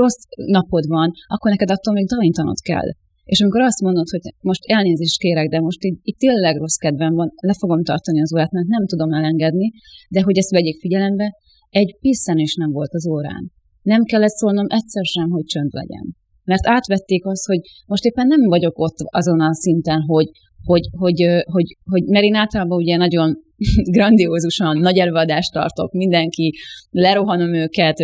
[0.00, 0.20] rossz
[0.58, 2.88] napod van, akkor neked attól még tanítanod kell.
[3.24, 7.14] És amikor azt mondod, hogy most elnézést kérek, de most így, így tényleg rossz kedvem
[7.14, 9.70] van, le fogom tartani az órát, mert nem tudom elengedni,
[10.08, 11.26] de hogy ezt vegyék figyelembe,
[11.70, 11.96] egy
[12.34, 13.50] is nem volt az órán.
[13.82, 16.16] Nem kellett szólnom egyszer sem, hogy csönd legyen.
[16.44, 20.30] Mert átvették azt, hogy most éppen nem vagyok ott azon a szinten, hogy,
[20.64, 23.38] hogy, hogy, hogy, hogy mert én általában ugye nagyon
[23.96, 26.54] grandiózusan nagy előadást tartok, mindenki,
[26.90, 27.98] lerohanom őket,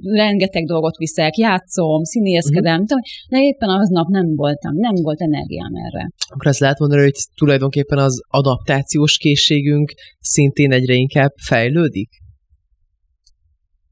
[0.00, 3.00] rengeteg dolgot viszek, játszom, színészkedem, uh-huh.
[3.28, 6.10] de éppen aznap nem voltam, nem volt energiám erre.
[6.28, 12.08] Akkor ezt lehet mondani, hogy tulajdonképpen az adaptációs készségünk szintén egyre inkább fejlődik?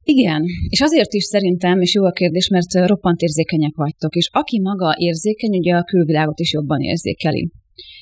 [0.02, 4.60] Igen, és azért is szerintem, és jó a kérdés, mert roppant érzékenyek vagytok, és aki
[4.60, 7.50] maga érzékeny, ugye a külvilágot is jobban érzékeli.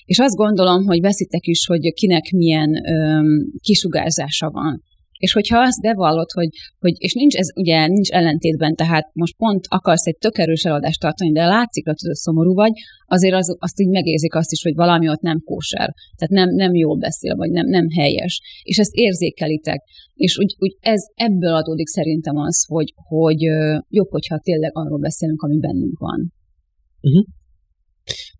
[0.04, 3.26] És azt gondolom, hogy veszitek is, hogy kinek milyen öm,
[3.60, 4.82] kisugárzása van.
[5.18, 9.64] És hogyha azt bevallod, hogy, hogy, és nincs ez ugye nincs ellentétben, tehát most pont
[9.68, 10.62] akarsz egy tök erős
[10.98, 12.72] tartani, de látszik, hogy szomorú vagy,
[13.06, 16.74] azért az, azt így megérzik azt is, hogy valami ott nem kóser, tehát nem, nem
[16.74, 18.40] jól beszél, vagy nem, nem helyes.
[18.62, 19.80] És ezt érzékelitek.
[20.14, 23.40] És úgy, úgy ez ebből adódik szerintem az, hogy, hogy
[23.88, 26.32] jobb, hogyha tényleg arról beszélünk, ami bennünk van.
[27.00, 27.24] Uh-huh.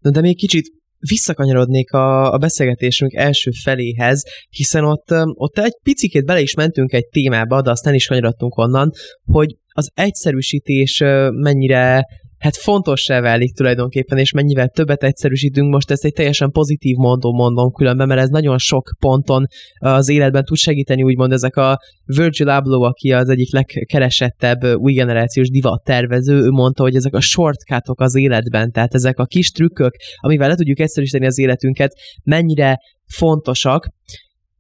[0.01, 6.25] Na de még kicsit visszakanyarodnék a, a beszélgetésünk első feléhez, hiszen ott, ott egy picikét
[6.25, 8.91] bele is mentünk egy témába, de aztán is kanyarodtunk onnan,
[9.25, 12.05] hogy az egyszerűsítés mennyire
[12.39, 17.73] hát fontossá válik tulajdonképpen, és mennyivel többet egyszerűsítünk, most ezt egy teljesen pozitív mondom mondom
[17.73, 19.47] különben, mert ez nagyon sok ponton
[19.79, 25.49] az életben tud segíteni, úgymond ezek a Virgil Abloh, aki az egyik legkeresettebb új generációs
[25.49, 29.95] divat tervező, ő mondta, hogy ezek a shortcutok az életben, tehát ezek a kis trükkök,
[30.17, 31.95] amivel le tudjuk egyszerűsíteni az életünket,
[32.25, 33.89] mennyire fontosak.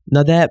[0.04, 0.50] Na de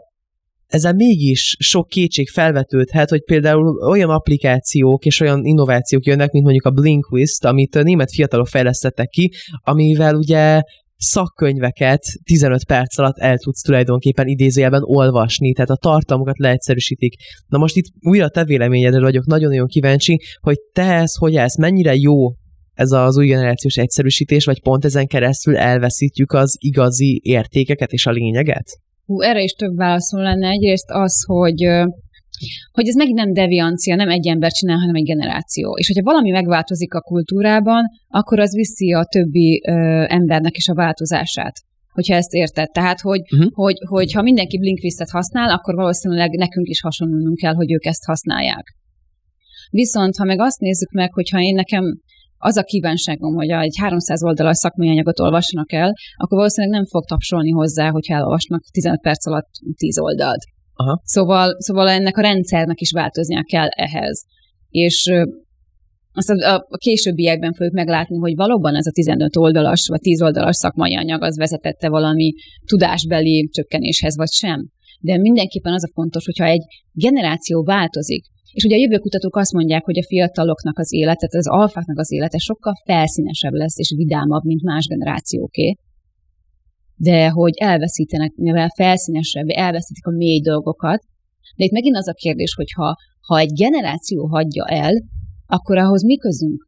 [0.75, 6.65] ezzel mégis sok kétség felvetődhet, hogy például olyan applikációk és olyan innovációk jönnek, mint mondjuk
[6.65, 10.61] a Blinkist, amit a német fiatalok fejlesztettek ki, amivel ugye
[10.97, 17.15] szakkönyveket 15 perc alatt el tudsz tulajdonképpen idézőjelben olvasni, tehát a tartalmukat leegyszerűsítik.
[17.47, 21.95] Na most itt újra te véleményedre vagyok nagyon-nagyon kíváncsi, hogy te ez hogy állsz, mennyire
[21.95, 22.33] jó
[22.73, 28.11] ez az új generációs egyszerűsítés, vagy pont ezen keresztül elveszítjük az igazi értékeket és a
[28.11, 28.79] lényeget?
[29.05, 30.49] Hú, erre is több válaszol lenne.
[30.49, 31.61] Egyrészt az, hogy
[32.71, 35.77] hogy ez megint nem deviancia, nem egy ember csinál, hanem egy generáció.
[35.77, 39.71] És hogyha valami megváltozik a kultúrában, akkor az viszi a többi ö,
[40.07, 41.53] embernek is a változását
[41.95, 42.71] hogyha ezt érted.
[42.71, 43.51] Tehát, hogy, uh-huh.
[43.53, 48.05] hogy, hogy ha mindenki Blinkvistet használ, akkor valószínűleg nekünk is hasonlulnunk kell, hogy ők ezt
[48.05, 48.75] használják.
[49.69, 51.83] Viszont, ha meg azt nézzük meg, hogyha én nekem
[52.45, 57.05] az a kívánságom, hogy egy 300 oldalas szakmai anyagot olvassanak el, akkor valószínűleg nem fog
[57.05, 60.43] tapsolni hozzá, hogyha elolvasnak 15 perc alatt 10 oldalt.
[60.73, 61.01] Aha.
[61.03, 64.23] Szóval, szóval ennek a rendszernek is változnia kell ehhez.
[64.69, 65.11] És
[66.11, 70.55] azt a, a későbbiekben fogjuk meglátni, hogy valóban ez a 15 oldalas vagy 10 oldalas
[70.55, 72.33] szakmai anyag az vezetette valami
[72.65, 74.69] tudásbeli csökkenéshez, vagy sem.
[74.99, 78.25] De mindenképpen az a fontos, hogyha egy generáció változik,
[78.55, 82.37] és ugye a jövőkutatók azt mondják, hogy a fiataloknak az élete, az alfáknak az élete
[82.37, 85.75] sokkal felszínesebb lesz és vidámabb, mint más generációké.
[86.95, 91.03] De hogy elveszítenek, mivel felszínesebb, elveszítik a mély dolgokat.
[91.55, 92.95] De itt megint az a kérdés, hogy ha,
[93.27, 94.93] ha egy generáció hagyja el,
[95.45, 96.67] akkor ahhoz mi közünk?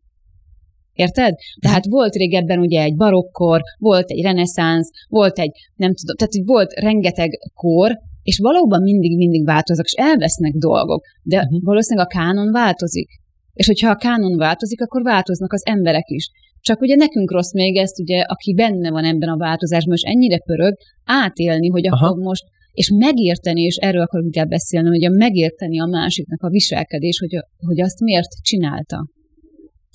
[0.93, 1.35] Érted?
[1.59, 6.73] Tehát volt régebben ugye egy barokkor, volt egy reneszánsz, volt egy, nem tudom, tehát volt
[6.73, 7.91] rengeteg kor,
[8.29, 11.61] és valóban mindig-mindig változnak, és elvesznek dolgok, de uh-huh.
[11.63, 13.09] valószínűleg a kánon változik.
[13.53, 16.29] És hogyha a kánon változik, akkor változnak az emberek is.
[16.59, 20.39] Csak ugye nekünk rossz még ezt, ugye, aki benne van ebben a változásban, és ennyire
[20.39, 22.05] pörög, átélni, hogy Aha.
[22.05, 26.49] akkor most, és megérteni, és erről akarunk inkább beszélni, hogy a megérteni a másiknak a
[26.49, 29.07] viselkedés, hogy, hogy azt miért csinálta.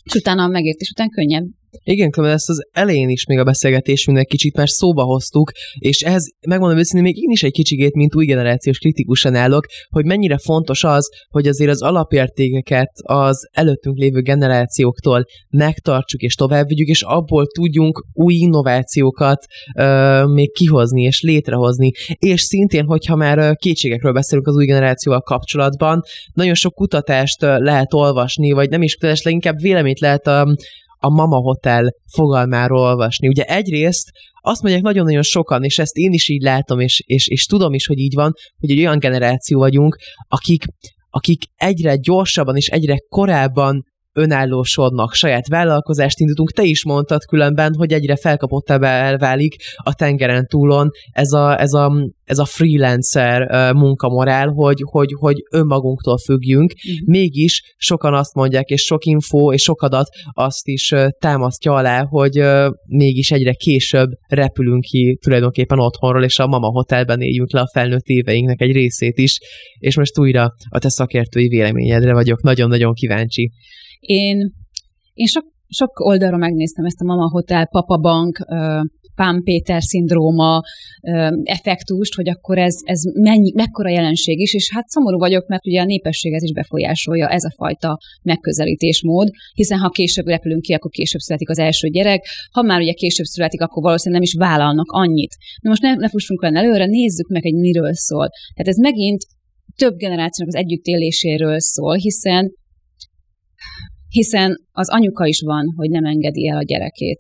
[0.03, 1.47] És utána a megértés után könnyebb
[1.85, 6.31] igen, különben ezt az elején is még a beszélgetésünknek kicsit már szóba hoztuk, és ehhez
[6.47, 10.85] megmondom őszintén, még én is egy kicsigét, mint új generációs kritikusan állok, hogy mennyire fontos
[10.85, 18.05] az, hogy azért az alapértékeket az előttünk lévő generációktól megtartsuk és továbbvigyük, és abból tudjunk
[18.13, 19.45] új innovációkat
[19.77, 21.91] ö, még kihozni és létrehozni.
[22.19, 28.51] És szintén, hogyha már kétségekről beszélünk az új generációval kapcsolatban, nagyon sok kutatást lehet olvasni,
[28.51, 30.57] vagy nem is kutatást, leginkább véleményt lehet a,
[31.03, 33.29] a Mama Hotel fogalmáról olvasni.
[33.29, 34.11] Ugye egyrészt
[34.41, 37.87] azt mondják nagyon-nagyon sokan, és ezt én is így látom, és, és, és tudom is,
[37.87, 39.97] hogy így van, hogy egy olyan generáció vagyunk,
[40.29, 40.65] akik,
[41.11, 43.85] akik egyre gyorsabban és egyre korábban
[44.15, 46.53] önállósodnak, saját vállalkozást indítunk.
[46.53, 51.93] Te is mondtad különben, hogy egyre felkapottabbá válik a tengeren túlon ez a, ez a,
[52.25, 56.73] ez a freelancer munkamorál, hogy, hogy, hogy önmagunktól függjünk.
[56.73, 56.93] Mm.
[57.05, 62.43] Mégis sokan azt mondják, és sok info és sok adat azt is támasztja alá, hogy
[62.87, 68.07] mégis egyre később repülünk ki tulajdonképpen otthonról, és a mama hotelben éljünk le a felnőtt
[68.07, 69.39] éveinknek egy részét is.
[69.79, 73.53] És most újra a te szakértői véleményedre vagyok nagyon-nagyon kíváncsi.
[74.07, 74.53] Én,
[75.15, 78.47] én sok, sok oldalra megnéztem ezt a Mama Hotel, Papa Bank,
[79.15, 80.61] Pán Péter szindróma
[81.43, 85.81] effektust, hogy akkor ez, ez mennyi, mekkora jelenség is, és hát szomorú vagyok, mert ugye
[85.81, 91.21] a népességet is befolyásolja ez a fajta megközelítésmód, hiszen ha később repülünk ki, akkor később
[91.21, 95.37] születik az első gyerek, ha már ugye később születik, akkor valószínűleg nem is vállalnak annyit.
[95.61, 98.29] Na most ne, ne fussunk olyan előre, nézzük meg, hogy miről szól.
[98.55, 99.23] Tehát ez megint
[99.77, 102.53] több generációnak az együttéléséről szól, hiszen
[104.13, 107.19] hiszen az anyuka is van, hogy nem engedi el a gyerekét.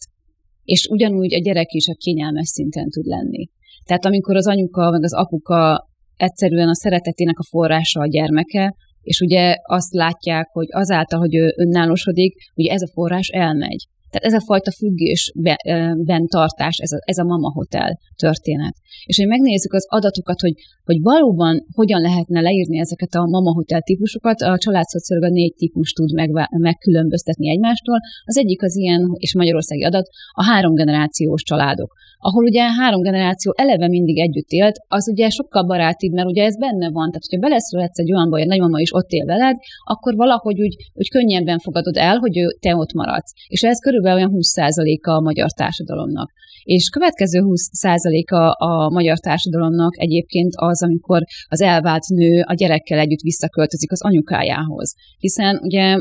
[0.65, 3.49] És ugyanúgy a gyerek is a kényelmes szinten tud lenni.
[3.85, 9.21] Tehát amikor az anyuka meg az apuka egyszerűen a szeretetének a forrása a gyermeke, és
[9.21, 13.87] ugye azt látják, hogy azáltal, hogy ő önállósodik, ugye ez a forrás elmegy.
[14.11, 18.75] Tehát ez a fajta függésben tartás, ez a, ez a mama hotel történet.
[19.05, 23.81] És hogy megnézzük az adatokat, hogy, hogy valóban hogyan lehetne leírni ezeket a mama hotel
[23.81, 27.99] típusokat, a családszociológia négy típus tud meg, megkülönböztetni egymástól.
[28.25, 31.92] Az egyik az ilyen, és magyarországi adat, a három generációs családok
[32.29, 36.59] ahol ugye három generáció eleve mindig együtt élt, az ugye sokkal barátibb, mert ugye ez
[36.59, 37.09] benne van.
[37.11, 40.77] Tehát, hogyha beleszületsz egy olyan baj, hogy nagymama is ott él veled, akkor valahogy úgy,
[40.92, 43.33] úgy könnyebben fogadod el, hogy te ott maradsz.
[43.47, 46.31] És ez körülbelül olyan 20%-a a magyar társadalomnak.
[46.62, 53.20] És következő 20%-a a magyar társadalomnak egyébként az, amikor az elvált nő a gyerekkel együtt
[53.20, 54.94] visszaköltözik az anyukájához.
[55.18, 55.98] Hiszen ugye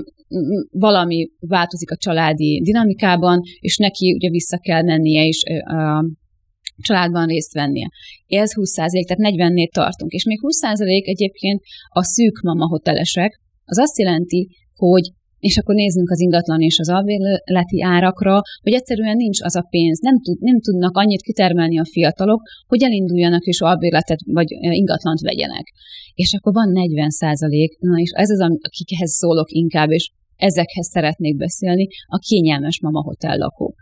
[0.72, 6.06] valami változik a családi dinamikában, és neki ugye vissza kell mennie is a
[6.82, 7.90] családban részt vennie.
[8.28, 10.12] Ez 20% tehát 40-nél tartunk.
[10.12, 15.12] És még 20% egyébként a szűk mama hotelesek, az azt jelenti, hogy
[15.48, 20.00] és akkor nézzünk az ingatlan és az albérleti árakra, hogy egyszerűen nincs az a pénz,
[20.00, 25.66] nem, tud, nem tudnak annyit kitermelni a fiatalok, hogy elinduljanak és albérletet vagy ingatlant vegyenek.
[26.14, 31.38] És akkor van 40 százalék, na és ez az, akikhez szólok inkább, és ezekhez szeretnék
[31.38, 33.76] beszélni, a kényelmes mama hotel lakók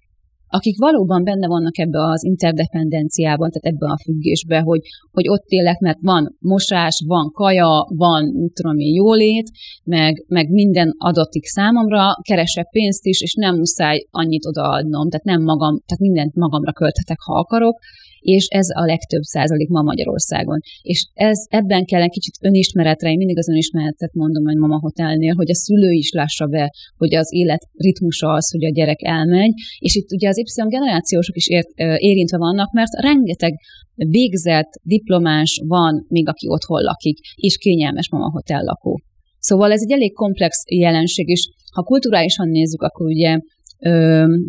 [0.49, 4.81] akik valóban benne vannak ebbe az interdependenciában, tehát ebbe a függésbe, hogy,
[5.12, 9.49] hogy ott élek, mert van mosás, van kaja, van, úgy tudom én, jólét,
[9.83, 15.41] meg, meg minden adatik számomra, keresek pénzt is, és nem muszáj annyit odaadnom, tehát nem
[15.43, 17.80] magam, tehát mindent magamra költhetek, ha akarok,
[18.20, 20.59] és ez a legtöbb százalék ma Magyarországon.
[20.82, 25.34] És ez, ebben kell egy kicsit önismeretre, én mindig az önismeretet mondom hogy Mama Hotelnél,
[25.36, 29.53] hogy a szülő is lássa be, hogy az élet ritmusa az, hogy a gyerek elmegy,
[29.80, 33.53] és itt ugye az Y generációsok is ért, érintve vannak, mert rengeteg
[33.95, 39.01] végzett, diplomás van még, aki otthon lakik, és kényelmes Mama Hotel lakó.
[39.39, 43.39] Szóval ez egy elég komplex jelenség, és ha kulturálisan nézzük, akkor ugye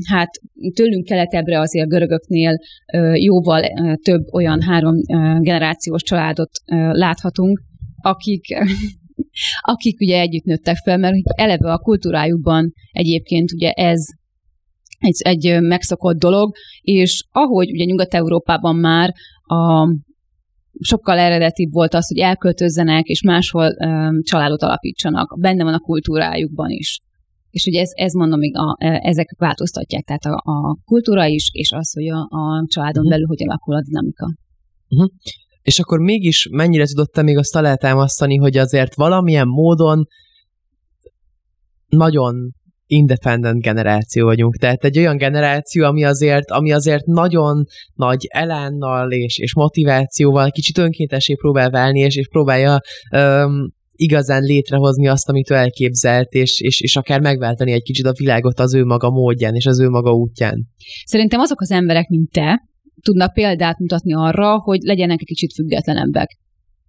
[0.09, 0.31] hát
[0.75, 2.59] tőlünk keletebbre azért görögöknél
[3.15, 3.63] jóval
[4.03, 4.95] több olyan három
[5.41, 6.51] generációs családot
[6.93, 7.61] láthatunk,
[8.03, 8.45] akik
[9.61, 14.05] akik ugye együtt nőttek fel, mert eleve a kultúrájukban egyébként ugye ez
[14.99, 19.13] egy, egy megszokott dolog, és ahogy ugye Nyugat-Európában már
[19.43, 19.89] a
[20.81, 25.41] sokkal eredetibb volt az, hogy elköltözzenek, és máshol um, családot alapítsanak.
[25.41, 26.99] Benne van a kultúrájukban is.
[27.51, 31.49] És ugye ez, ez mondom, még a, e, ezek változtatják, tehát a, a kultúra is,
[31.53, 33.11] és az, hogy a, a családon uh-huh.
[33.11, 34.35] belül hogy alakul a dinamika.
[34.89, 35.11] Uh-huh.
[35.63, 40.07] És akkor mégis mennyire tudott te még azt alátámasztani, hogy azért valamilyen módon
[41.89, 42.55] nagyon
[42.87, 44.57] independent generáció vagyunk.
[44.57, 50.79] Tehát egy olyan generáció, ami azért, ami azért nagyon nagy elánnal és, és motivációval kicsit
[50.79, 52.81] önkéntesé próbál válni, és, és próbálja
[53.17, 58.13] um, igazán létrehozni azt, amit ő elképzelt, és, és, és akár megváltani egy kicsit a
[58.13, 60.67] világot az ő maga módján és az ő maga útján.
[61.05, 62.61] Szerintem azok az emberek, mint te,
[63.03, 66.39] tudnak példát mutatni arra, hogy legyenek egy kicsit függetlenebbek.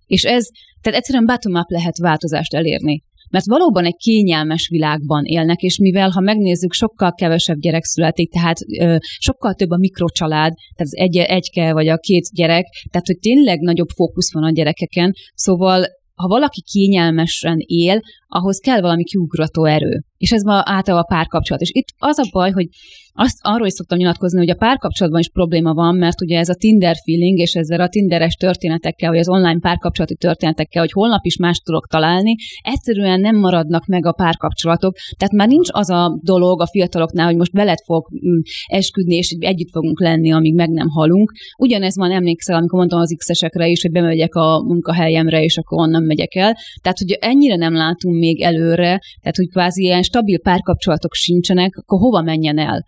[0.05, 0.45] És ez,
[0.82, 3.03] tehát egyszerűen bottom-up lehet változást elérni.
[3.30, 8.57] Mert valóban egy kényelmes világban élnek, és mivel, ha megnézzük, sokkal kevesebb gyerek születik, tehát
[8.80, 13.20] ö, sokkal több a mikrocsalád, tehát az egy, egyke vagy a két gyerek, tehát hogy
[13.20, 15.86] tényleg nagyobb fókusz van a gyerekeken, szóval
[16.16, 18.01] ha valaki kényelmesen él,
[18.34, 20.03] ahhoz kell valami kiugrató erő.
[20.17, 21.61] És ez ma általában a párkapcsolat.
[21.61, 22.67] És itt az a baj, hogy
[23.13, 26.55] azt arról is szoktam nyilatkozni, hogy a párkapcsolatban is probléma van, mert ugye ez a
[26.55, 31.38] Tinder feeling, és ezzel a Tinderes történetekkel, vagy az online párkapcsolati történetekkel, hogy holnap is
[31.38, 34.95] más tudok találni, egyszerűen nem maradnak meg a párkapcsolatok.
[35.17, 39.36] Tehát már nincs az a dolog a fiataloknál, hogy most veled fog mm, esküdni, és
[39.39, 41.32] együtt fogunk lenni, amíg meg nem halunk.
[41.57, 46.03] Ugyanez van, emlékszel, amikor mondtam az X-esekre is, hogy bemegyek a munkahelyemre, és akkor onnan
[46.03, 46.55] megyek el.
[46.82, 51.99] Tehát, hogy ennyire nem látunk még előre, tehát, hogy kvázi ilyen stabil párkapcsolatok sincsenek, akkor
[51.99, 52.86] hova menjen el?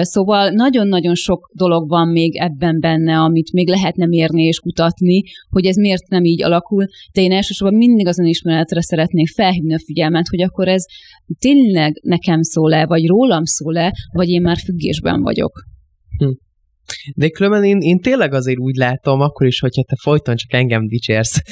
[0.00, 5.66] Szóval nagyon-nagyon sok dolog van még ebben benne, amit még lehetne mérni és kutatni, hogy
[5.66, 10.28] ez miért nem így alakul, de én elsősorban mindig azon ismeretre szeretnék felhívni a figyelmet,
[10.28, 10.84] hogy akkor ez
[11.38, 15.64] tényleg nekem szól-e, vagy rólam szól-e, vagy én már függésben vagyok.
[16.18, 16.45] Hm.
[17.14, 20.86] De különben én, én tényleg azért úgy látom, akkor is, hogyha te folyton csak engem
[20.86, 21.42] dicsérsz,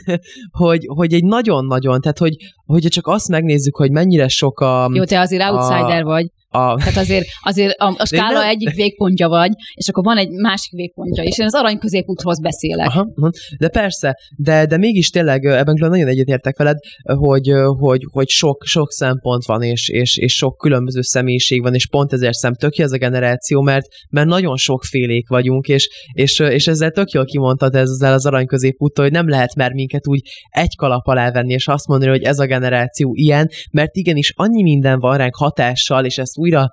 [0.62, 4.90] hogy, hogy egy nagyon-nagyon, tehát hogy, hogyha csak azt megnézzük, hogy mennyire sok a...
[4.92, 6.26] Jó, te azért outsider a, vagy.
[6.54, 6.76] A...
[6.76, 8.48] Tehát azért, azért a, a skála nem...
[8.48, 12.86] egyik végpontja vagy, és akkor van egy másik végpontja, és én az arany középúthoz beszélek.
[12.86, 13.06] Aha.
[13.58, 18.92] De persze, de, de mégis tényleg ebben nagyon egyetértek veled, hogy, hogy, hogy sok, sok
[18.92, 22.92] szempont van, és, és, és sok különböző személyiség van, és pont ezért szem tök ez
[22.92, 28.12] a generáció, mert, mert nagyon sokfélék vagyunk, és, és, és ezzel tök jól kimondtad ezzel
[28.12, 31.86] az arany középúttól, hogy nem lehet már minket úgy egy kalap alá venni, és azt
[31.86, 36.38] mondani, hogy ez a generáció ilyen, mert igenis annyi minden van ránk hatással, és ezt
[36.44, 36.68] újra,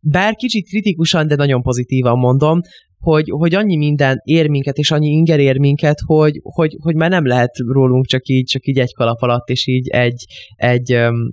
[0.00, 2.60] bár kicsit kritikusan, de nagyon pozitívan mondom,
[2.98, 7.10] hogy, hogy annyi minden ér minket, és annyi inger ér minket, hogy, hogy, hogy már
[7.10, 10.24] nem lehet rólunk csak így, csak így egy kalap alatt, és így egy,
[10.56, 11.32] egy um,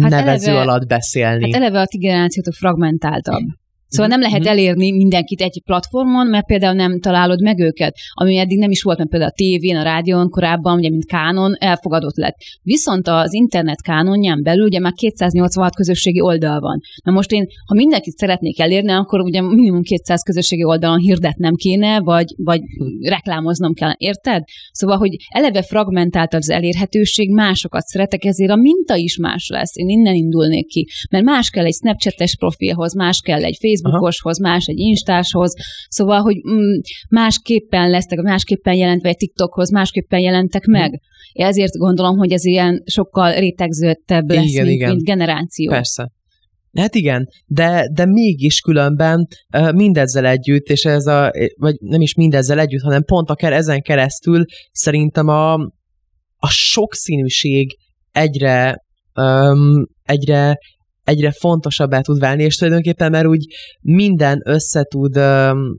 [0.00, 1.52] hát nevező eleve, alatt beszélni.
[1.52, 3.42] Hát eleve a ti generációtok fragmentáltabb.
[3.92, 4.48] Szóval nem lehet mhm.
[4.48, 8.98] elérni mindenkit egy platformon, mert például nem találod meg őket, ami eddig nem is volt,
[8.98, 12.36] mert például a tévén, a rádión korábban, ugye, mint kánon, elfogadott lett.
[12.62, 16.80] Viszont az internet kánonján belül ugye már 286 közösségi oldal van.
[17.04, 22.00] Na most én, ha mindenkit szeretnék elérni, akkor ugye minimum 200 közösségi oldalon hirdetnem kéne,
[22.00, 22.60] vagy, vagy
[23.00, 24.42] reklámoznom kell, érted?
[24.70, 29.76] Szóval, hogy eleve fragmentált az elérhetőség, másokat szeretek, ezért a minta is más lesz.
[29.76, 30.88] Én innen indulnék ki.
[31.10, 35.54] Mert más kell egy Snapchat-es profilhoz, más kell egy Facebook Facebookoshoz, más egy Instáshoz,
[35.88, 36.78] szóval, hogy mm,
[37.08, 41.00] másképpen lesztek, másképpen jelentve egy TikTokhoz, másképpen jelentek meg.
[41.32, 44.90] Én ezért gondolom, hogy ez ilyen sokkal rétegződtebb lesz, igen, mint, igen.
[44.90, 45.70] mint generáció.
[45.70, 46.10] Persze.
[46.76, 49.26] Hát igen, de, de mégis különben
[49.74, 54.44] mindezzel együtt, és ez a, vagy nem is mindezzel együtt, hanem pont akár ezen keresztül
[54.70, 55.52] szerintem a,
[56.36, 57.76] a sokszínűség
[58.12, 58.76] egyre,
[59.14, 60.58] um, egyre
[61.04, 63.44] egyre fontosabbá tud válni, és tulajdonképpen mert úgy
[63.80, 65.78] minden össze tud um,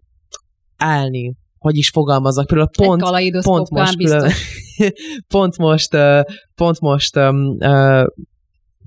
[0.78, 2.46] állni, hogy is fogalmazok.
[2.46, 3.02] Például pont,
[3.44, 4.32] pont most, külön,
[5.36, 5.98] pont most,
[6.56, 8.06] pont most um, uh,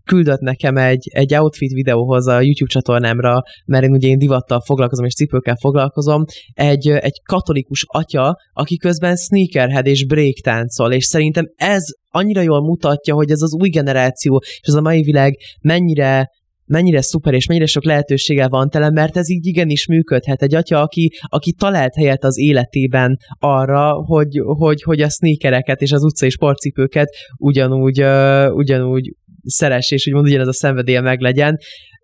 [0.07, 5.05] küldött nekem egy, egy outfit videóhoz a YouTube csatornámra, mert én ugye én divattal foglalkozom
[5.05, 11.45] és cipőkkel foglalkozom, egy, egy katolikus atya, aki közben sneakerhead és break táncol, és szerintem
[11.57, 11.85] ez
[12.17, 16.31] annyira jól mutatja, hogy ez az új generáció, és ez a mai világ mennyire
[16.69, 20.43] mennyire szuper és mennyire sok lehetősége van tele, mert ez így igenis működhet.
[20.43, 25.93] Egy atya, aki, aki talált helyet az életében arra, hogy, hogy, hogy a sneakereket és
[25.93, 29.15] az utcai sportcipőket ugyanúgy, uh, ugyanúgy
[29.45, 31.59] szeress, és úgymond ugyanez a szenvedélye meg legyen.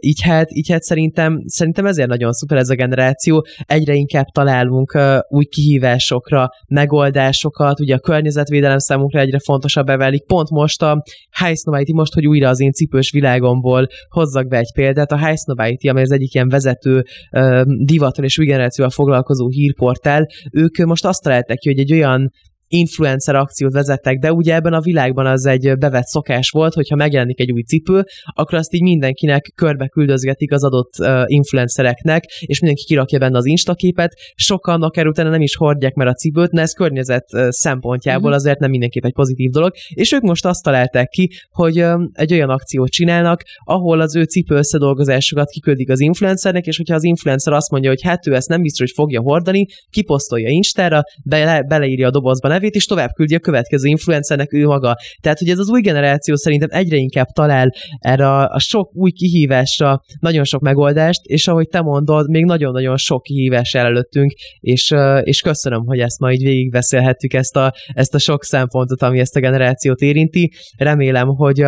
[0.05, 3.47] Így hát, így hát szerintem, szerintem ezért nagyon szuper ez a generáció.
[3.67, 10.27] Egyre inkább találunk uh, új kihívásokra, megoldásokat, ugye a környezetvédelem számunkra egyre fontosabb válik.
[10.27, 11.03] Pont most a
[11.45, 15.39] High Snobiety, most, hogy újra az én cipős világomból hozzak be egy példát, a High
[15.39, 21.05] Snobiety, amely az egyik ilyen vezető uh, divatal és új generációval foglalkozó hírportál, ők most
[21.05, 22.31] azt találták ki, hogy egy olyan
[22.73, 27.41] influencer akciót vezettek, de ugye ebben a világban az egy bevett szokás volt, hogyha megjelenik
[27.41, 28.05] egy új cipő,
[28.35, 30.93] akkor azt így mindenkinek körbe küldözgetik az adott
[31.27, 34.15] influencereknek, és mindenki kirakja benne az instaképet.
[34.35, 38.39] Sokan akár utána nem is hordják mert a cipőt, de ez környezet szempontjából mm-hmm.
[38.39, 39.73] azért nem mindenképp egy pozitív dolog.
[39.89, 44.55] És ők most azt találták ki, hogy egy olyan akciót csinálnak, ahol az ő cipő
[44.55, 48.63] összedolgozásokat kiküldik az influencernek, és hogyha az influencer azt mondja, hogy hát ő ezt nem
[48.63, 53.39] biztos, hogy fogja hordani, kiposztolja Instára, bele, beleírja a dobozba nevét, és tovább küldi a
[53.39, 54.97] következő influencernek ő maga.
[55.21, 59.11] Tehát, hogy ez az új generáció szerintem egyre inkább talál erre a, a sok új
[59.11, 65.41] kihívásra nagyon sok megoldást, és ahogy te mondod, még nagyon-nagyon sok kihívás előttünk, és, és
[65.41, 69.41] köszönöm, hogy ezt ma így végigbeszélhettük, ezt a, ezt a sok szempontot, ami ezt a
[69.41, 70.53] generációt érinti.
[70.77, 71.65] Remélem, hogy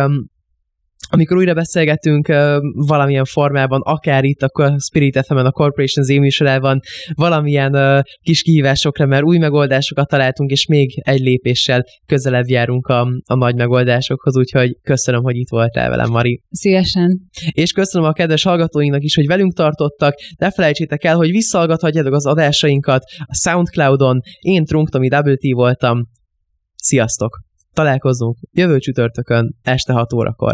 [1.09, 6.79] amikor újra beszélgetünk uh, valamilyen formában, akár itt a Spirit fm a Corporation Z műsorában,
[7.13, 13.07] valamilyen uh, kis kihívásokra, mert új megoldásokat találtunk, és még egy lépéssel közelebb járunk a,
[13.25, 16.41] a nagy megoldásokhoz, úgyhogy köszönöm, hogy itt voltál velem, Mari.
[16.49, 17.21] Szívesen.
[17.51, 20.13] És köszönöm a kedves hallgatóinknak is, hogy velünk tartottak.
[20.37, 24.19] Ne felejtsétek el, hogy visszahallgathatjátok az adásainkat a Soundcloudon.
[24.39, 26.07] Én Trunktomi WT voltam.
[26.75, 27.43] Sziasztok!
[27.73, 30.53] Találkozunk jövő csütörtökön este 6 órakor.